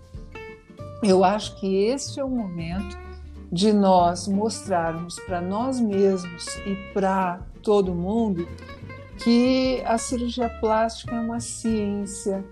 eu 1.03 1.23
acho 1.25 1.59
que 1.59 1.85
este 1.85 2.19
é 2.19 2.23
o 2.23 2.29
momento 2.29 2.97
de 3.51 3.73
nós 3.73 4.27
mostrarmos 4.27 5.19
para 5.21 5.41
nós 5.41 5.79
mesmos 5.79 6.45
e 6.65 6.75
para 6.93 7.39
todo 7.63 7.93
mundo 7.93 8.47
que 9.23 9.81
a 9.85 9.97
cirurgia 9.97 10.49
plástica 10.61 11.15
é 11.15 11.19
uma 11.19 11.39
ciência, 11.39 12.45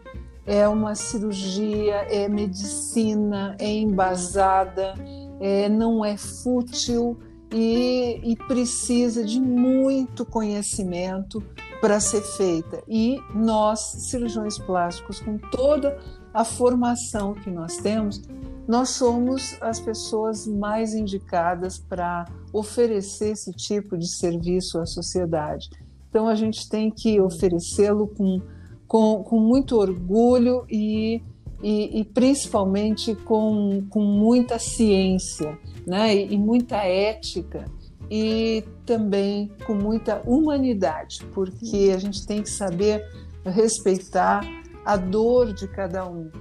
é 0.46 0.68
uma 0.68 0.96
cirurgia, 0.96 1.96
é 2.10 2.28
medicina, 2.28 3.56
é 3.60 3.70
embasada, 3.70 4.94
é, 5.40 5.70
não 5.70 6.04
é 6.04 6.18
fútil 6.18 7.18
e, 7.52 8.20
e 8.24 8.36
precisa 8.48 9.24
de 9.24 9.40
muito 9.40 10.26
conhecimento 10.26 11.44
para 11.80 12.00
ser 12.00 12.22
feita. 12.22 12.84
E 12.88 13.20
nós, 13.34 13.80
cirurgiões 13.80 14.58
plásticos, 14.58 15.20
com 15.20 15.38
toda 15.38 15.98
a 16.34 16.44
formação 16.44 17.34
que 17.34 17.50
nós 17.50 17.78
temos, 17.78 18.22
nós 18.68 18.90
somos 18.90 19.58
as 19.62 19.80
pessoas 19.80 20.46
mais 20.46 20.94
indicadas 20.94 21.80
para 21.80 22.26
oferecer 22.52 23.32
esse 23.32 23.54
tipo 23.54 23.98
de 23.98 24.08
serviço 24.08 24.78
à 24.80 24.86
sociedade. 24.86 25.70
Então, 26.10 26.28
a 26.28 26.36
gente 26.36 26.68
tem 26.68 26.92
que 26.92 27.20
oferecê-lo 27.22 28.08
com, 28.08 28.42
com, 28.88 29.24
com, 29.24 29.40
muito 29.40 29.78
orgulho 29.78 30.66
e, 30.70 31.22
e, 31.64 32.02
e, 32.02 32.04
principalmente 32.04 33.16
com, 33.16 33.86
com 33.90 34.02
muita 34.02 34.60
ciência 34.60 35.58
né? 35.86 36.16
e, 36.16 36.34
e 36.34 36.38
muita 36.38 36.78
ética 36.78 37.66
e 38.10 38.64
também 38.86 39.52
com 39.66 39.74
muita 39.74 40.22
humanidade, 40.26 41.26
porque 41.34 41.92
a 41.94 41.98
gente 41.98 42.26
tem 42.26 42.42
que 42.42 42.50
saber 42.50 43.04
respeitar 43.46 44.42
a 44.86 44.96
dor 44.96 45.54
de 45.54 45.68
cada 45.68 46.10
um. 46.10 46.32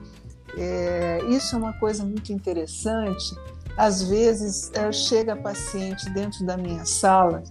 É, 0.57 1.21
isso 1.29 1.55
é 1.55 1.59
uma 1.59 1.73
coisa 1.75 2.05
muito 2.05 2.33
interessante. 2.33 3.37
Às 3.77 4.03
vezes 4.03 4.71
é, 4.73 4.91
chega 4.91 5.37
paciente 5.37 6.09
dentro 6.11 6.45
da 6.47 6.57
minha 6.57 6.85
sala 6.87 7.43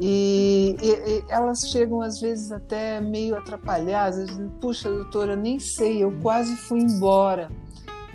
e, 0.00 0.74
e, 0.80 0.88
e, 0.88 1.24
elas 1.28 1.60
chegam 1.68 2.00
às 2.00 2.20
vezes 2.20 2.50
até 2.50 3.00
meio 3.00 3.36
atrapalhadas. 3.36 4.26
Dizem, 4.26 4.48
Puxa, 4.60 4.90
doutora, 4.90 5.36
nem 5.36 5.58
sei, 5.58 6.02
eu 6.02 6.12
quase 6.22 6.56
fui 6.56 6.80
embora 6.80 7.50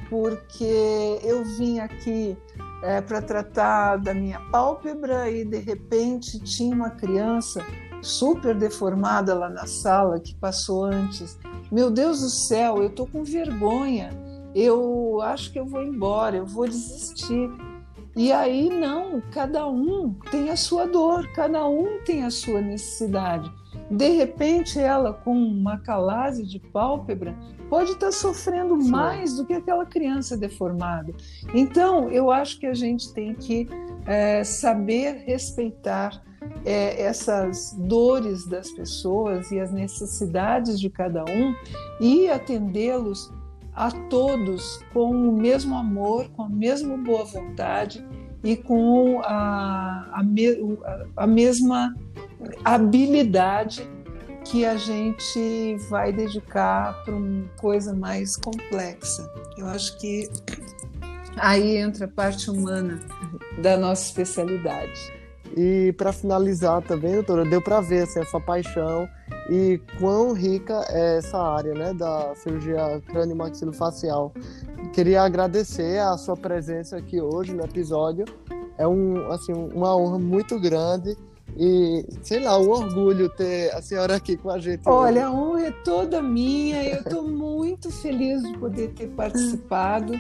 porque 0.09 1.19
eu 1.23 1.43
vim 1.43 1.79
aqui 1.79 2.37
é, 2.83 3.01
para 3.01 3.21
tratar 3.21 3.97
da 3.97 4.13
minha 4.13 4.39
pálpebra 4.51 5.29
e 5.29 5.45
de 5.45 5.57
repente 5.57 6.39
tinha 6.39 6.75
uma 6.75 6.91
criança 6.91 7.63
super 8.01 8.55
deformada 8.55 9.33
lá 9.33 9.49
na 9.49 9.65
sala 9.65 10.19
que 10.19 10.35
passou 10.35 10.85
antes 10.85 11.37
meu 11.71 11.89
Deus 11.89 12.21
do 12.21 12.29
céu, 12.29 12.77
eu 12.77 12.87
estou 12.87 13.07
com 13.07 13.23
vergonha, 13.23 14.09
eu 14.53 15.19
acho 15.21 15.51
que 15.51 15.59
eu 15.59 15.65
vou 15.65 15.83
embora, 15.83 16.37
eu 16.37 16.45
vou 16.45 16.67
desistir. 16.67 17.49
E 18.15 18.31
aí, 18.31 18.69
não, 18.69 19.21
cada 19.31 19.67
um 19.67 20.13
tem 20.31 20.49
a 20.49 20.55
sua 20.55 20.87
dor, 20.87 21.27
cada 21.33 21.67
um 21.67 21.99
tem 22.05 22.23
a 22.23 22.29
sua 22.29 22.61
necessidade. 22.61 23.51
De 23.91 24.09
repente, 24.09 24.79
ela, 24.79 25.11
com 25.13 25.33
uma 25.33 25.77
calase 25.79 26.45
de 26.45 26.57
pálpebra, 26.57 27.35
pode 27.69 27.91
estar 27.91 28.13
sofrendo 28.13 28.81
Sim. 28.81 28.89
mais 28.89 29.35
do 29.35 29.45
que 29.45 29.53
aquela 29.53 29.85
criança 29.85 30.37
deformada. 30.37 31.13
Então, 31.53 32.09
eu 32.09 32.31
acho 32.31 32.57
que 32.57 32.65
a 32.65 32.73
gente 32.73 33.13
tem 33.13 33.35
que 33.35 33.67
é, 34.05 34.43
saber 34.45 35.23
respeitar 35.25 36.23
é, 36.65 37.01
essas 37.01 37.73
dores 37.77 38.45
das 38.47 38.71
pessoas 38.71 39.51
e 39.51 39.59
as 39.59 39.71
necessidades 39.71 40.79
de 40.79 40.89
cada 40.89 41.23
um 41.23 41.55
e 41.99 42.29
atendê-los 42.29 43.31
a 43.73 43.91
todos 43.91 44.79
com 44.93 45.11
o 45.11 45.31
mesmo 45.31 45.75
amor, 45.75 46.29
com 46.29 46.43
a 46.43 46.49
mesma 46.49 46.97
boa 46.97 47.25
vontade 47.25 48.05
e 48.43 48.55
com 48.55 49.21
a, 49.23 50.07
a, 50.13 51.23
a 51.23 51.27
mesma 51.27 51.93
habilidade 52.63 53.89
que 54.45 54.63
a 54.63 54.77
gente 54.77 55.75
vai 55.89 56.13
dedicar 56.13 57.03
para 57.03 57.15
uma 57.15 57.47
coisa 57.57 57.93
mais 57.93 58.37
complexa. 58.37 59.29
Eu 59.57 59.67
acho 59.67 59.97
que 59.97 60.29
aí 61.37 61.77
entra 61.77 62.05
a 62.05 62.07
parte 62.07 62.49
humana 62.49 63.01
da 63.61 63.75
nossa 63.75 64.05
especialidade. 64.05 65.24
E 65.55 65.93
para 65.93 66.11
finalizar 66.11 66.81
também, 66.81 67.13
doutora, 67.13 67.45
deu 67.45 67.61
para 67.61 67.81
ver 67.81 68.03
assim, 68.03 68.19
essa 68.19 68.39
paixão 68.39 69.07
e 69.49 69.79
quão 69.99 70.33
rica 70.33 70.85
é 70.89 71.17
essa 71.17 71.37
área 71.37 71.73
né, 71.73 71.93
da 71.93 72.33
cirurgia 72.35 73.01
crânio-maxilofacial. 73.07 74.33
Queria 74.93 75.21
agradecer 75.21 75.99
a 75.99 76.17
sua 76.17 76.35
presença 76.35 76.97
aqui 76.97 77.21
hoje 77.21 77.53
no 77.53 77.63
episódio. 77.63 78.25
É 78.77 78.87
um, 78.87 79.31
assim, 79.31 79.53
uma 79.53 79.95
honra 79.95 80.19
muito 80.19 80.59
grande 80.59 81.17
e, 81.57 82.05
sei 82.21 82.39
lá, 82.39 82.57
um 82.59 82.69
orgulho 82.69 83.29
ter 83.29 83.73
a 83.73 83.81
senhora 83.81 84.15
aqui 84.15 84.35
com 84.35 84.49
a 84.49 84.59
gente. 84.59 84.81
Olha, 84.85 85.21
hoje. 85.21 85.21
a 85.21 85.31
honra 85.31 85.67
é 85.67 85.71
toda 85.71 86.21
minha. 86.21 86.83
Eu 86.83 86.99
estou 86.99 87.23
muito 87.23 87.89
feliz 87.91 88.41
de 88.43 88.57
poder 88.57 88.89
ter 88.93 89.07
participado. 89.09 90.13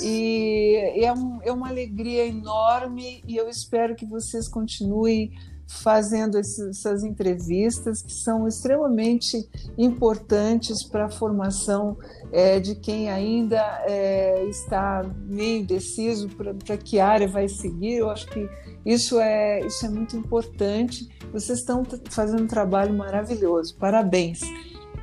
E 0.00 0.76
é, 1.04 1.12
um, 1.12 1.38
é 1.42 1.52
uma 1.52 1.68
alegria 1.68 2.26
enorme. 2.26 3.22
E 3.26 3.36
eu 3.36 3.48
espero 3.48 3.94
que 3.94 4.06
vocês 4.06 4.48
continuem 4.48 5.32
fazendo 5.70 6.36
essas 6.36 7.04
entrevistas 7.04 8.02
que 8.02 8.12
são 8.12 8.48
extremamente 8.48 9.48
importantes 9.78 10.82
para 10.82 11.04
a 11.06 11.10
formação 11.10 11.96
é, 12.32 12.58
de 12.58 12.74
quem 12.74 13.08
ainda 13.08 13.60
é, 13.86 14.44
está 14.46 15.08
meio 15.26 15.60
indeciso 15.60 16.28
para 16.28 16.76
que 16.76 16.98
área 16.98 17.28
vai 17.28 17.48
seguir. 17.48 17.98
Eu 17.98 18.10
acho 18.10 18.26
que 18.26 18.48
isso 18.84 19.20
é, 19.20 19.60
isso 19.60 19.84
é 19.84 19.88
muito 19.88 20.16
importante. 20.16 21.08
Vocês 21.32 21.60
estão 21.60 21.84
fazendo 22.10 22.44
um 22.44 22.46
trabalho 22.46 22.92
maravilhoso. 22.94 23.76
Parabéns. 23.76 24.40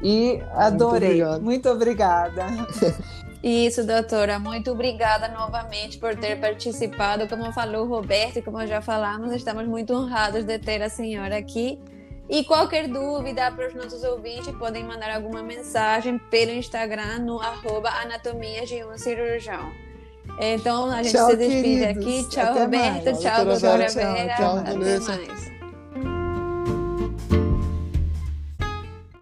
E 0.01 0.39
adorei. 0.51 1.23
Muito, 1.23 1.41
muito 1.43 1.69
obrigada. 1.69 2.45
Isso, 3.43 3.85
doutora. 3.85 4.39
Muito 4.39 4.71
obrigada 4.71 5.27
novamente 5.27 5.97
por 5.99 6.15
ter 6.15 6.39
participado. 6.39 7.27
Como 7.27 7.51
falou 7.53 7.85
o 7.85 7.87
Roberto 7.87 8.39
e 8.39 8.41
como 8.41 8.65
já 8.65 8.81
falamos, 8.81 9.31
estamos 9.31 9.65
muito 9.67 9.93
honrados 9.93 10.43
de 10.43 10.57
ter 10.59 10.81
a 10.81 10.89
senhora 10.89 11.37
aqui. 11.37 11.79
E 12.29 12.43
qualquer 12.43 12.89
dúvida 12.89 13.49
para 13.51 13.67
os 13.67 13.73
nossos 13.73 14.03
ouvintes, 14.03 14.53
podem 14.57 14.83
mandar 14.83 15.15
alguma 15.15 15.41
mensagem 15.41 16.17
pelo 16.29 16.51
Instagram 16.51 17.19
no 17.19 17.39
arroba 17.39 17.89
anatomia 17.89 18.65
de 18.65 18.83
um 18.83 18.97
cirurgião. 18.97 19.71
Então 20.39 20.89
a 20.91 21.01
gente 21.03 21.13
Tchau, 21.15 21.29
se 21.31 21.37
despede 21.37 21.61
queridos. 21.63 21.87
aqui. 22.03 22.27
Tchau, 22.29 22.43
Até 22.51 22.63
Roberto. 22.63 22.85
mais. 22.85 23.03
Tchau, 23.03 23.31
Tchau, 23.31 23.45
doutora 23.45 23.85
tchau, 23.85 23.93
Vera. 24.13 24.35
tchau, 24.35 24.57
Até 24.57 24.71
Vanessa. 24.73 25.11
mais. 25.17 25.56